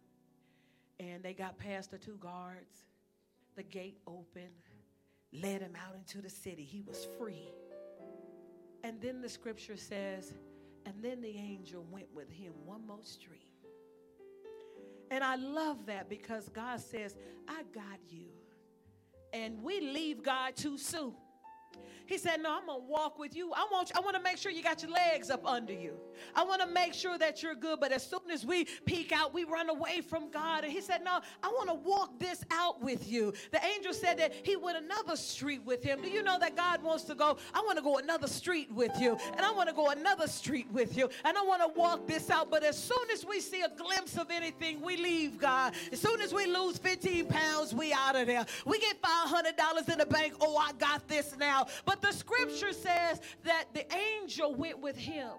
[1.01, 2.84] and they got past the two guards.
[3.57, 4.53] The gate opened,
[5.32, 6.62] led him out into the city.
[6.62, 7.49] He was free.
[8.85, 10.35] And then the scripture says,
[10.87, 13.49] and then the angel went with him one more street.
[15.11, 17.16] And I love that because God says,
[17.49, 18.26] I got you.
[19.33, 21.14] And we leave God too soon.
[22.08, 23.52] He said, No, I'm gonna walk with you.
[23.52, 25.92] I want you, I want to make sure you got your legs up under you.
[26.34, 27.80] I want to make sure that you're good.
[27.80, 30.64] But as soon as we peek out, we run away from God.
[30.64, 33.34] And he said, No, I want to walk this out with you.
[33.52, 36.00] The angel said that he went another street with him.
[36.00, 37.36] Do you know that God wants to go?
[37.52, 40.72] I want to go another street with you, and I want to go another street
[40.72, 42.50] with you, and I want to walk this out.
[42.50, 45.74] But as soon as we see a glimpse of anything, we leave God.
[45.92, 48.46] As soon as we lose 15 pounds, we out of there.
[48.64, 50.32] We get $500 in the bank.
[50.40, 51.57] Oh, I got this now.
[51.84, 55.30] But the scripture says that the angel went with him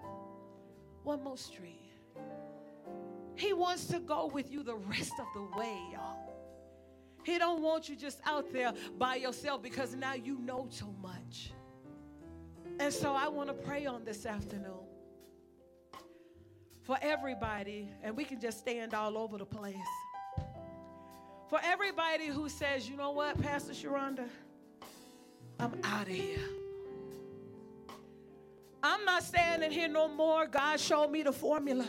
[1.03, 1.75] one more street.
[3.35, 6.17] He wants to go with you the rest of the way, y'all.
[7.23, 11.51] He don't want you just out there by yourself because now you know so much.
[12.79, 14.85] And so I want to pray on this afternoon
[16.81, 19.75] for everybody, and we can just stand all over the place.
[21.49, 24.27] For everybody who says, you know what, Pastor Sharonda,
[25.59, 26.39] I'm out of here.
[28.81, 30.47] I'm not standing here no more.
[30.47, 31.85] God showed me the formula.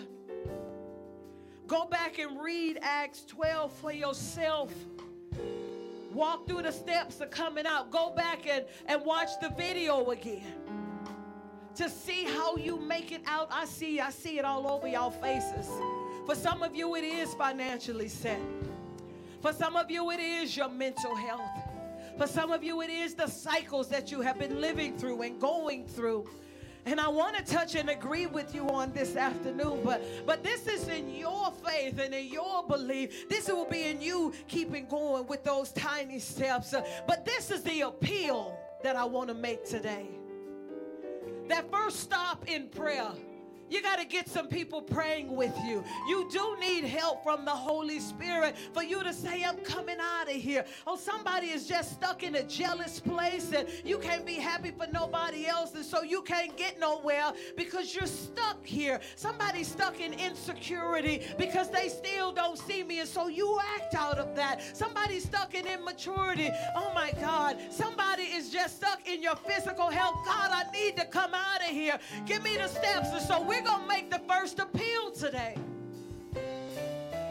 [1.68, 4.72] Go back and read Acts 12 for yourself.
[6.12, 7.92] Walk through the steps of coming out.
[7.92, 10.42] Go back and, and watch the video again
[11.76, 13.48] to see how you make it out.
[13.52, 15.68] I see, I see it all over y'all faces.
[16.26, 18.40] For some of you, it is financially set.
[19.40, 21.59] For some of you, it is your mental health.
[22.16, 25.40] For some of you, it is the cycles that you have been living through and
[25.40, 26.28] going through.
[26.86, 30.66] And I want to touch and agree with you on this afternoon, but but this
[30.66, 33.28] is in your faith and in your belief.
[33.28, 36.74] This will be in you keeping going with those tiny steps.
[37.06, 40.08] But this is the appeal that I want to make today.
[41.48, 43.10] That first stop in prayer
[43.70, 45.84] you got to get some people praying with you.
[46.08, 50.28] You do need help from the Holy Spirit for you to say, I'm coming out
[50.28, 50.64] of here.
[50.86, 54.86] Oh, somebody is just stuck in a jealous place and you can't be happy for
[54.92, 59.00] nobody else, and so you can't get nowhere because you're stuck here.
[59.16, 64.18] Somebody's stuck in insecurity because they still don't see me, and so you act out
[64.18, 64.76] of that.
[64.76, 66.50] Somebody's stuck in immaturity.
[66.76, 67.58] Oh my God.
[67.70, 70.16] Somebody is just stuck in your physical health.
[70.24, 71.98] God, I need to come out of here.
[72.26, 73.08] Give me the steps.
[73.10, 75.56] And so we're we're going to make the first appeal today.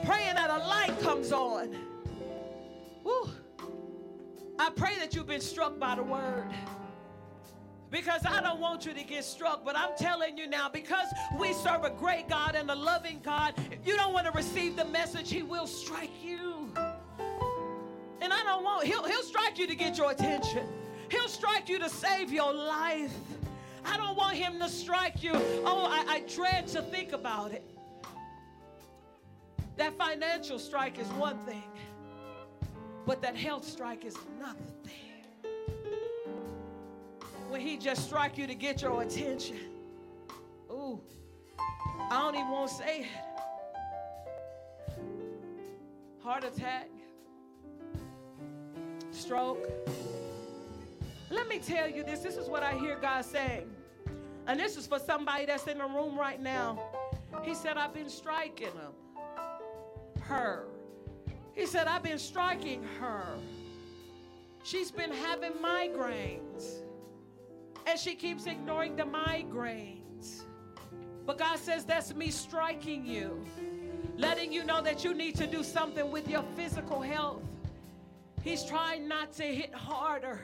[0.04, 1.76] Praying that a light comes on.
[3.04, 3.30] Woo.
[4.60, 6.50] I pray that you've been struck by the word.
[7.90, 11.08] Because I don't want you to get struck, but I'm telling you now, because
[11.40, 14.76] we serve a great God and a loving God, if you don't want to receive
[14.76, 16.72] the message, He will strike you.
[18.22, 20.68] And I don't want he'll, he'll strike you to get your attention.
[21.10, 23.16] He'll strike you to save your life.
[23.90, 25.32] I don't want him to strike you.
[25.34, 27.64] Oh, I, I dread to think about it.
[29.78, 31.64] That financial strike is one thing,
[33.06, 34.94] but that health strike is another thing.
[37.50, 39.58] When he just strike you to get your attention.
[40.70, 41.02] Ooh,
[42.12, 43.08] I don't even want to say it.
[46.22, 46.90] Heart attack,
[49.12, 49.68] stroke.
[51.32, 52.20] Let me tell you this.
[52.20, 53.70] This is what I hear God saying.
[54.50, 56.80] And this is for somebody that's in the room right now.
[57.44, 59.22] He said, I've been striking him.
[60.22, 60.66] Her.
[61.54, 63.38] He said, I've been striking her.
[64.64, 66.80] She's been having migraines.
[67.86, 70.46] And she keeps ignoring the migraines.
[71.28, 73.46] But God says, That's me striking you,
[74.18, 77.44] letting you know that you need to do something with your physical health.
[78.44, 80.40] He's trying not to hit harder.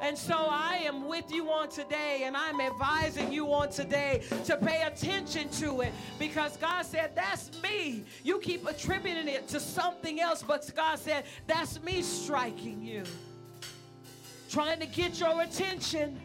[0.00, 4.56] And so I am with you on today, and I'm advising you on today to
[4.56, 8.04] pay attention to it because God said, That's me.
[8.24, 13.04] You keep attributing it to something else, but God said, That's me striking you,
[14.50, 16.20] trying to get your attention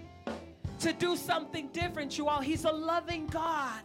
[0.79, 2.41] to do something different, you all.
[2.41, 3.81] He's a loving God.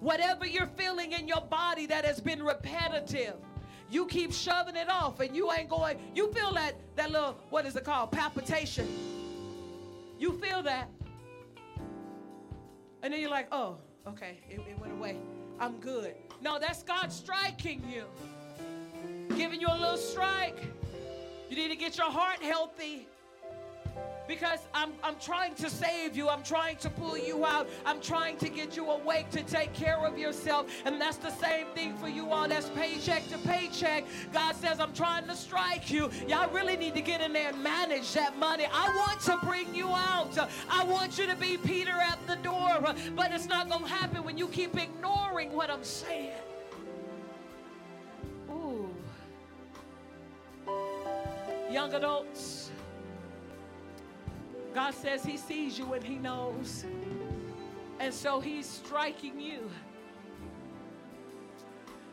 [0.00, 3.34] Whatever you're feeling in your body that has been repetitive,
[3.92, 7.66] you keep shoving it off and you ain't going, you feel that, that little, what
[7.66, 8.10] is it called?
[8.10, 8.88] Palpitation.
[10.18, 10.88] You feel that.
[13.02, 13.76] And then you're like, oh,
[14.06, 15.18] okay, it, it went away.
[15.60, 16.14] I'm good.
[16.40, 18.04] No, that's God striking you,
[19.36, 20.58] giving you a little strike.
[21.50, 23.08] You need to get your heart healthy
[24.32, 26.26] because I'm, I'm trying to save you.
[26.30, 27.68] I'm trying to pull you out.
[27.84, 30.68] I'm trying to get you awake to take care of yourself.
[30.86, 32.48] And that's the same thing for you all.
[32.48, 34.04] That's paycheck to paycheck.
[34.32, 36.10] God says, I'm trying to strike you.
[36.26, 38.66] Y'all really need to get in there and manage that money.
[38.72, 40.38] I want to bring you out.
[40.70, 42.94] I want you to be Peter at the door.
[43.14, 46.32] But it's not going to happen when you keep ignoring what I'm saying.
[48.50, 48.88] Ooh.
[51.70, 52.70] Young adults
[54.74, 56.84] God says He sees you and He knows.
[58.00, 59.70] And so He's striking you.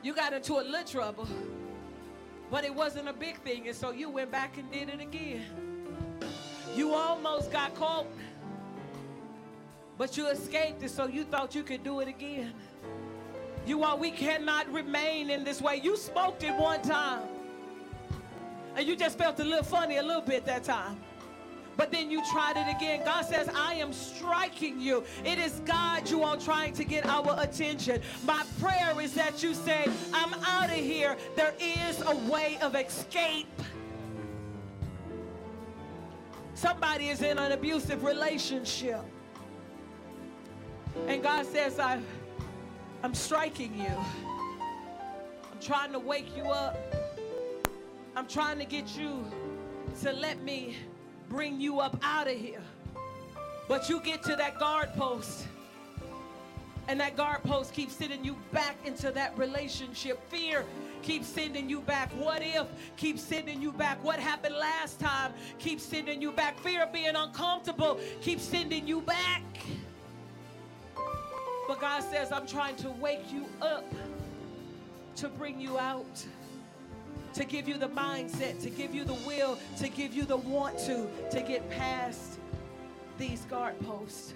[0.02, 1.28] You got into a little trouble,
[2.50, 3.68] but it wasn't a big thing.
[3.68, 5.44] And so you went back and did it again.
[6.76, 8.06] You almost got caught,
[9.98, 12.54] but you escaped it, so you thought you could do it again.
[13.66, 15.82] You are, we cannot remain in this way.
[15.84, 17.28] You smoked it one time,
[18.76, 20.98] and you just felt a little funny a little bit that time
[21.80, 23.06] but then you tried it again.
[23.06, 25.02] God says, I am striking you.
[25.24, 28.02] It is God you are trying to get our attention.
[28.26, 31.16] My prayer is that you say, I'm out of here.
[31.38, 33.48] There is a way of escape.
[36.54, 39.00] Somebody is in an abusive relationship.
[41.08, 42.02] And God says, I,
[43.04, 43.96] I'm striking you.
[45.50, 46.78] I'm trying to wake you up.
[48.18, 49.26] I'm trying to get you
[50.02, 50.76] to let me
[51.30, 52.62] bring you up out of here.
[53.68, 55.48] But you get to that guard post,
[56.88, 60.20] and that guard post keeps sending you back into that relationship.
[60.30, 60.66] Fear
[61.04, 62.12] keeps sending you back.
[62.14, 62.66] What if
[62.98, 64.04] keeps sending you back?
[64.04, 66.60] What happened last time keeps sending you back.
[66.60, 69.44] Fear of being uncomfortable keeps sending you back.
[71.68, 73.86] But God says, I'm trying to wake you up
[75.18, 76.26] to bring you out
[77.40, 80.78] to give you the mindset, to give you the will, to give you the want
[80.78, 82.38] to, to get past
[83.18, 84.34] these guard posts.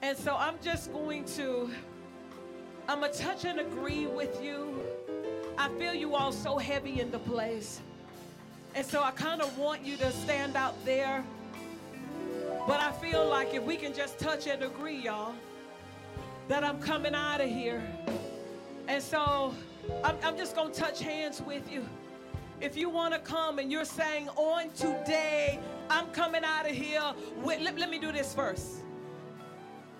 [0.00, 1.68] And so I'm just going to,
[2.88, 4.80] I'm going to touch and agree with you.
[5.58, 7.80] I feel you all so heavy in the place.
[8.76, 11.24] And so I kind of want you to stand out there.
[12.68, 15.34] But I feel like if we can just touch and agree, y'all,
[16.46, 17.82] that I'm coming out of here.
[18.86, 19.52] And so
[20.04, 21.84] I'm, I'm just going to touch hands with you.
[22.60, 25.58] If you want to come and you're saying, on today,
[25.90, 27.02] I'm coming out of here.
[27.42, 28.82] Let, let me do this first.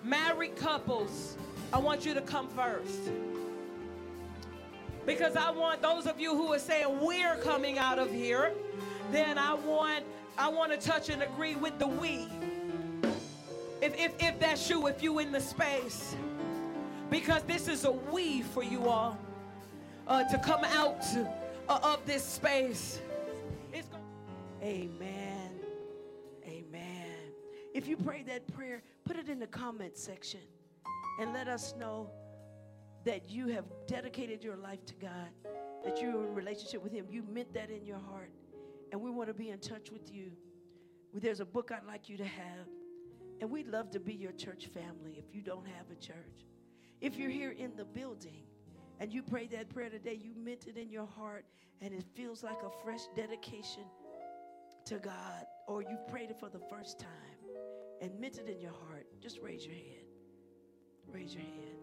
[0.03, 1.37] Married couples,
[1.71, 3.11] I want you to come first.
[5.05, 8.53] Because I want those of you who are saying we're coming out of here,
[9.11, 10.05] then I want
[10.37, 12.27] I want to touch and agree with the we.
[13.81, 16.15] If, if, if that's you, if you in the space.
[17.11, 19.17] Because this is a we for you all
[20.07, 21.05] uh, to come out
[21.69, 23.01] uh, of this space.
[24.61, 25.49] Amen.
[26.47, 27.17] Amen.
[27.73, 30.39] If you pray that prayer, put it in the comment section
[31.19, 32.09] and let us know
[33.03, 35.29] that you have dedicated your life to God
[35.83, 37.05] that you're in relationship with Him.
[37.09, 38.31] You meant that in your heart.
[38.91, 40.31] And we want to be in touch with you.
[41.13, 42.67] There's a book I'd like you to have.
[43.41, 46.45] And we'd love to be your church family if you don't have a church.
[47.01, 48.43] If you're here in the building
[49.03, 51.43] and you prayed that prayer today, you meant it in your heart,
[51.81, 53.83] and it feels like a fresh dedication
[54.85, 57.09] to God, or you prayed it for the first time
[58.01, 60.07] and meant it in your heart, just raise your hand.
[61.11, 61.75] Raise your hand.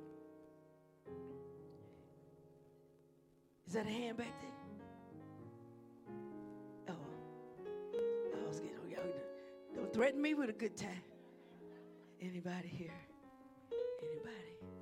[3.66, 6.16] Is that a hand back there?
[6.88, 6.94] Oh,
[8.34, 8.78] I was getting,
[9.76, 11.04] don't threaten me with a good time.
[12.22, 12.88] Anybody here?
[14.00, 14.79] Anybody?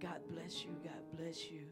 [0.00, 0.70] God bless you.
[0.82, 1.62] God bless you.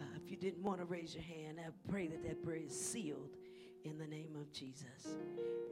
[0.00, 2.78] Uh, if you didn't want to raise your hand, I pray that that prayer is
[2.78, 3.36] sealed
[3.84, 5.16] in the name of Jesus.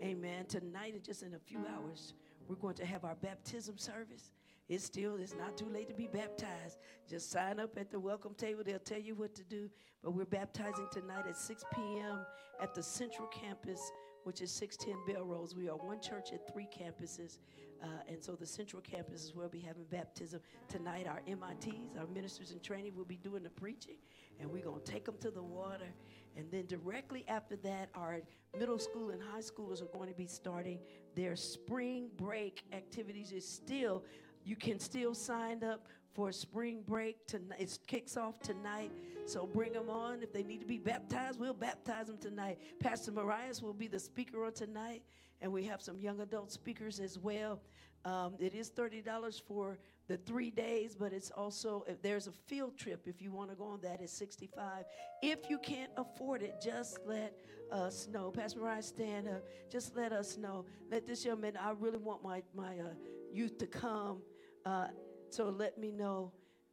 [0.03, 0.47] Amen.
[0.47, 2.15] Tonight, just in a few hours,
[2.49, 4.31] we're going to have our baptism service.
[4.69, 6.79] It's still, it's not too late to be baptized.
[7.09, 8.63] Just sign up at the welcome table.
[8.65, 9.71] They'll tell you what to do.
[10.03, 12.27] But we're baptizing tonight at 6 p.m.
[12.61, 13.81] at the Central Campus,
[14.25, 15.55] which is 610 Belrose.
[15.55, 17.39] We are one church at three campuses.
[17.83, 21.07] Uh, and so the Central Campus is where we'll be having baptism tonight.
[21.07, 23.97] Our MITs, our ministers in training, will be doing the preaching.
[24.41, 25.93] And we're going to take them to the water.
[26.37, 28.21] And then directly after that, our
[28.59, 30.79] middle school and high schoolers are going to be starting
[31.15, 33.33] their spring break activities.
[33.33, 34.05] It's still
[34.47, 37.61] you can still sign up for spring break tonight.
[37.61, 38.93] It kicks off tonight,
[39.27, 40.23] so bring them on.
[40.23, 42.59] If they need to be baptized, we'll baptize them tonight.
[42.79, 45.03] Pastor Marias will be the speaker on tonight,
[45.41, 47.61] and we have some young adult speakers as well.
[48.05, 49.79] Um, it is thirty dollars for
[50.09, 53.57] the three days, but it's also if there's a field trip if you want to
[53.57, 54.85] go on that is sixty-five.
[55.23, 57.37] If you can't afford it, just let
[57.73, 58.31] us know.
[58.31, 59.43] Pastor Marias, stand up.
[59.71, 60.65] Just let us know.
[60.91, 61.57] Let this young man.
[61.61, 62.95] I really want my my uh,
[63.33, 64.19] youth to come.
[64.65, 64.89] Uh,
[65.31, 66.33] so let me know.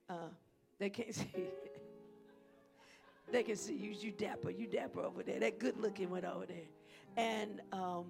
[0.09, 0.29] Uh,
[0.79, 1.25] they can't see.
[3.31, 3.91] they can see you.
[3.91, 4.51] You dapper.
[4.51, 5.39] You dapper over there.
[5.39, 6.67] That good looking one over there.
[7.17, 8.05] And um,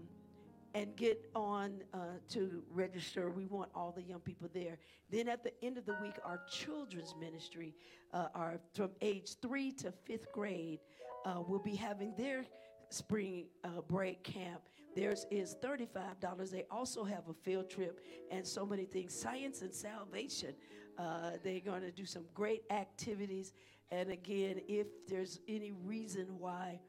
[0.73, 1.97] and get on uh,
[2.29, 3.29] to register.
[3.29, 4.77] We want all the young people there.
[5.09, 7.75] Then at the end of the week, our children's ministry
[8.13, 10.79] uh, are from age three to fifth grade.
[11.25, 12.45] Uh, will be having their
[12.89, 14.61] spring uh, break camp.
[14.95, 16.51] Theirs is $35.
[16.51, 19.13] They also have a field trip and so many things.
[19.13, 20.53] Science and salvation.
[20.97, 23.53] Uh, they're going to do some great activities.
[23.89, 26.79] And again, if there's any reason why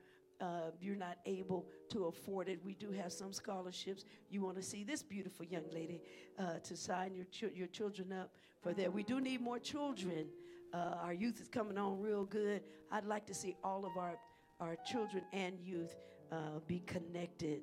[0.45, 4.05] uh, you're not able to afford it, we do have some scholarships.
[4.31, 6.03] You want to see this beautiful young lady
[6.39, 8.31] uh, to sign your, ch- your children up
[8.61, 8.93] for that.
[8.93, 10.27] We do need more children.
[10.73, 12.63] Uh, our youth is coming on real good.
[12.93, 14.19] I'd like to see all of our,
[14.61, 15.97] our children and youth
[16.31, 16.37] uh,
[16.67, 17.63] be connected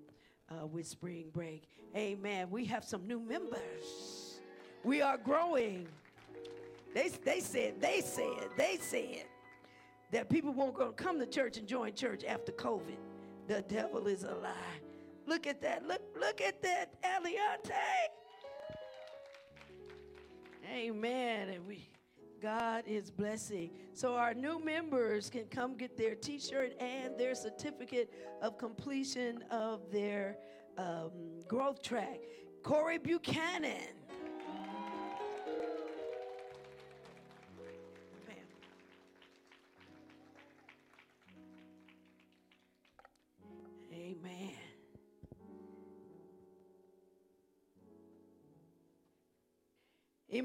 [0.50, 1.68] uh, with spring break.
[1.96, 2.50] Amen.
[2.50, 4.40] We have some new members.
[4.84, 5.88] We are growing.
[6.96, 9.26] They, they said, they said, they said
[10.12, 12.98] that people won't go come to church and join church after COVID.
[13.48, 14.80] The devil is a lie.
[15.26, 15.88] Look at that.
[15.88, 17.72] Look, look at that, Aliante.
[20.70, 21.50] Amen.
[21.50, 21.88] And we
[22.42, 23.70] God is blessing.
[23.94, 29.92] So our new members can come get their T-shirt and their certificate of completion of
[29.92, 30.38] their
[30.78, 31.12] um,
[31.48, 32.20] growth track.
[32.64, 33.94] Corey Buchanan.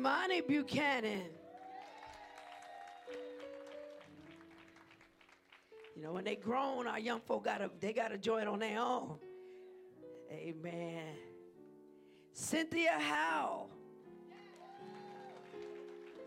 [0.06, 1.22] Imani Buchanan.
[5.96, 9.16] You know, when they grown, our young folk gotta they gotta join on their own.
[10.30, 11.02] Amen.
[12.32, 13.66] Cynthia Howe.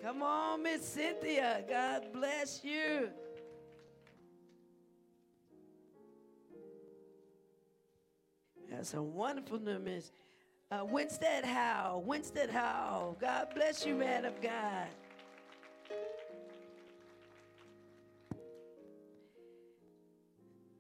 [0.01, 1.64] Come on, Miss Cynthia.
[1.69, 3.10] God bless you.
[8.69, 10.11] That's a wonderful news.
[10.72, 12.04] Uh, Winstead Howe.
[12.06, 13.16] Winstead Howe.
[13.20, 14.88] God bless you, man of God.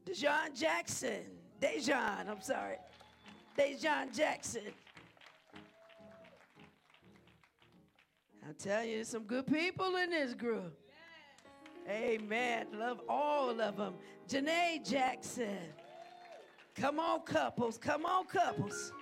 [0.07, 1.23] Dejon Jackson.
[1.59, 2.75] Dejon, I'm sorry.
[3.57, 4.61] Dejon Jackson.
[8.47, 10.77] I'll tell you, some good people in this group.
[11.89, 12.67] Amen.
[12.75, 13.95] Love all of them.
[14.27, 15.57] Janae Jackson.
[16.75, 17.79] Come on, couples.
[17.79, 18.93] Come on, couples.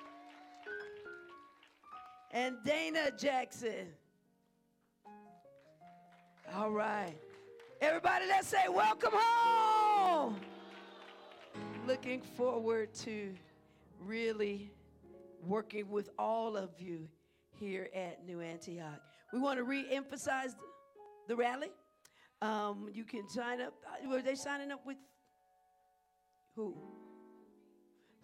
[2.32, 3.88] And Dana Jackson.
[6.56, 7.16] All right.
[7.82, 10.36] Everybody, let's say, Welcome home
[11.88, 13.34] looking forward to
[14.02, 14.70] really
[15.46, 17.08] working with all of you
[17.60, 19.02] here at New Antioch.
[19.32, 20.54] We want to re emphasize
[21.30, 21.70] the rally.
[22.42, 23.74] Um, you can sign up.
[23.86, 24.98] Uh, were they signing up with
[26.56, 26.76] who?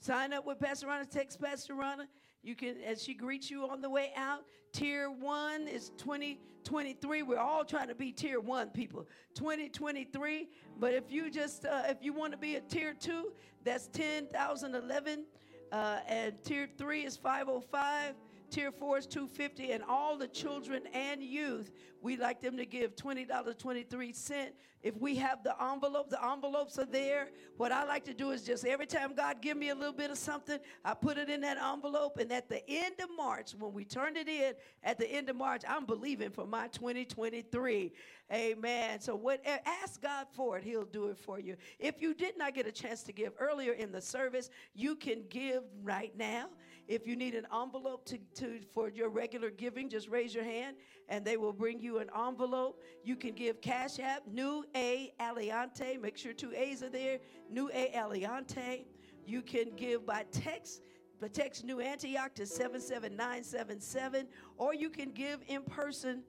[0.02, 1.10] Sign up with Pastor Ronna.
[1.10, 2.08] Text Pastor Ronna.
[2.44, 4.42] You can, as she greets you on the way out.
[4.74, 7.24] Tier one is 2023.
[7.24, 9.08] We're all trying to be tier one people.
[9.36, 10.50] 2023.
[10.80, 13.32] But if you just, uh, if you want to be a tier two,
[13.64, 15.26] that's 10,011.
[15.72, 18.16] Uh, and tier three is 505.
[18.54, 21.72] Tier four is 250 and all the children and youth,
[22.04, 24.52] we like them to give $20.23.
[24.84, 27.30] If we have the envelope, the envelopes are there.
[27.58, 30.12] What I like to do is just every time God give me a little bit
[30.12, 32.20] of something, I put it in that envelope.
[32.20, 34.54] And at the end of March, when we turn it in
[34.84, 37.92] at the end of March, I'm believing for my 2023.
[38.32, 39.00] Amen.
[39.00, 41.56] So what ask God for it, He'll do it for you.
[41.80, 45.24] If you did not get a chance to give earlier in the service, you can
[45.30, 46.50] give right now.
[46.88, 50.76] If you need an envelope to, to, for your regular giving, just raise your hand
[51.08, 52.82] and they will bring you an envelope.
[53.04, 56.02] You can give Cash App, New A Aliante.
[56.02, 57.20] Make sure two A's are there.
[57.50, 58.86] New A Aliante.
[59.26, 60.82] You can give by text.
[61.22, 64.28] But text New Antioch to 77977,
[64.58, 66.24] or you can give in person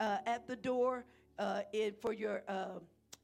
[0.00, 1.04] uh, at the door
[1.38, 2.78] uh, in, for your uh,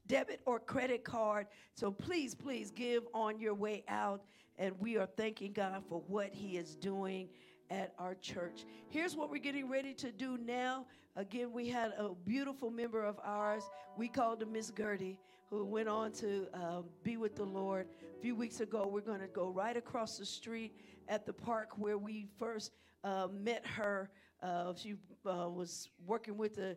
[0.05, 1.47] debit or credit card.
[1.73, 4.21] So please, please give on your way out
[4.57, 7.29] and we are thanking God for what He is doing
[7.69, 8.65] at our church.
[8.89, 10.85] Here's what we're getting ready to do now.
[11.15, 13.63] Again, we had a beautiful member of ours.
[13.97, 15.17] We called her Miss Gertie,
[15.49, 17.87] who went on to um, be with the Lord.
[18.17, 20.73] A few weeks ago, we're going to go right across the street
[21.07, 22.71] at the park where we first
[23.03, 24.09] uh, met her.
[24.43, 24.95] Uh, she
[25.25, 26.75] uh, was working with the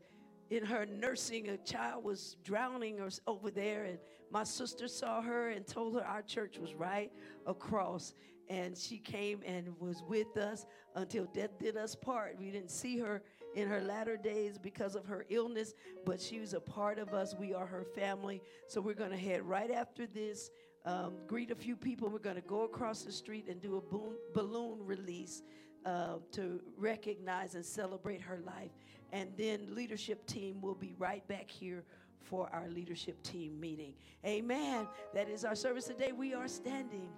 [0.50, 3.98] in her nursing, a child was drowning or over there, and
[4.30, 7.12] my sister saw her and told her our church was right
[7.46, 8.14] across.
[8.50, 10.64] And she came and was with us
[10.94, 12.36] until death did us part.
[12.38, 13.22] We didn't see her
[13.54, 15.74] in her latter days because of her illness,
[16.06, 17.34] but she was a part of us.
[17.38, 18.40] We are her family.
[18.66, 20.50] So we're going to head right after this,
[20.86, 22.08] um, greet a few people.
[22.08, 25.42] We're going to go across the street and do a boom, balloon release
[25.84, 28.70] uh, to recognize and celebrate her life.
[29.12, 31.85] And then leadership team will be right back here
[32.22, 33.94] for our leadership team meeting.
[34.24, 34.86] Amen.
[35.14, 36.12] That is our service today.
[36.12, 37.09] We are standing.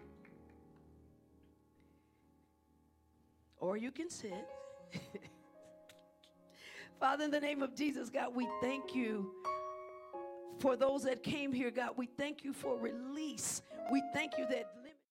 [3.59, 4.47] Or you can sit.
[7.01, 9.33] Father, in the name of Jesus, God, we thank you
[10.59, 11.91] for those that came here, God.
[11.97, 13.63] We thank you for release.
[13.91, 14.71] We thank you that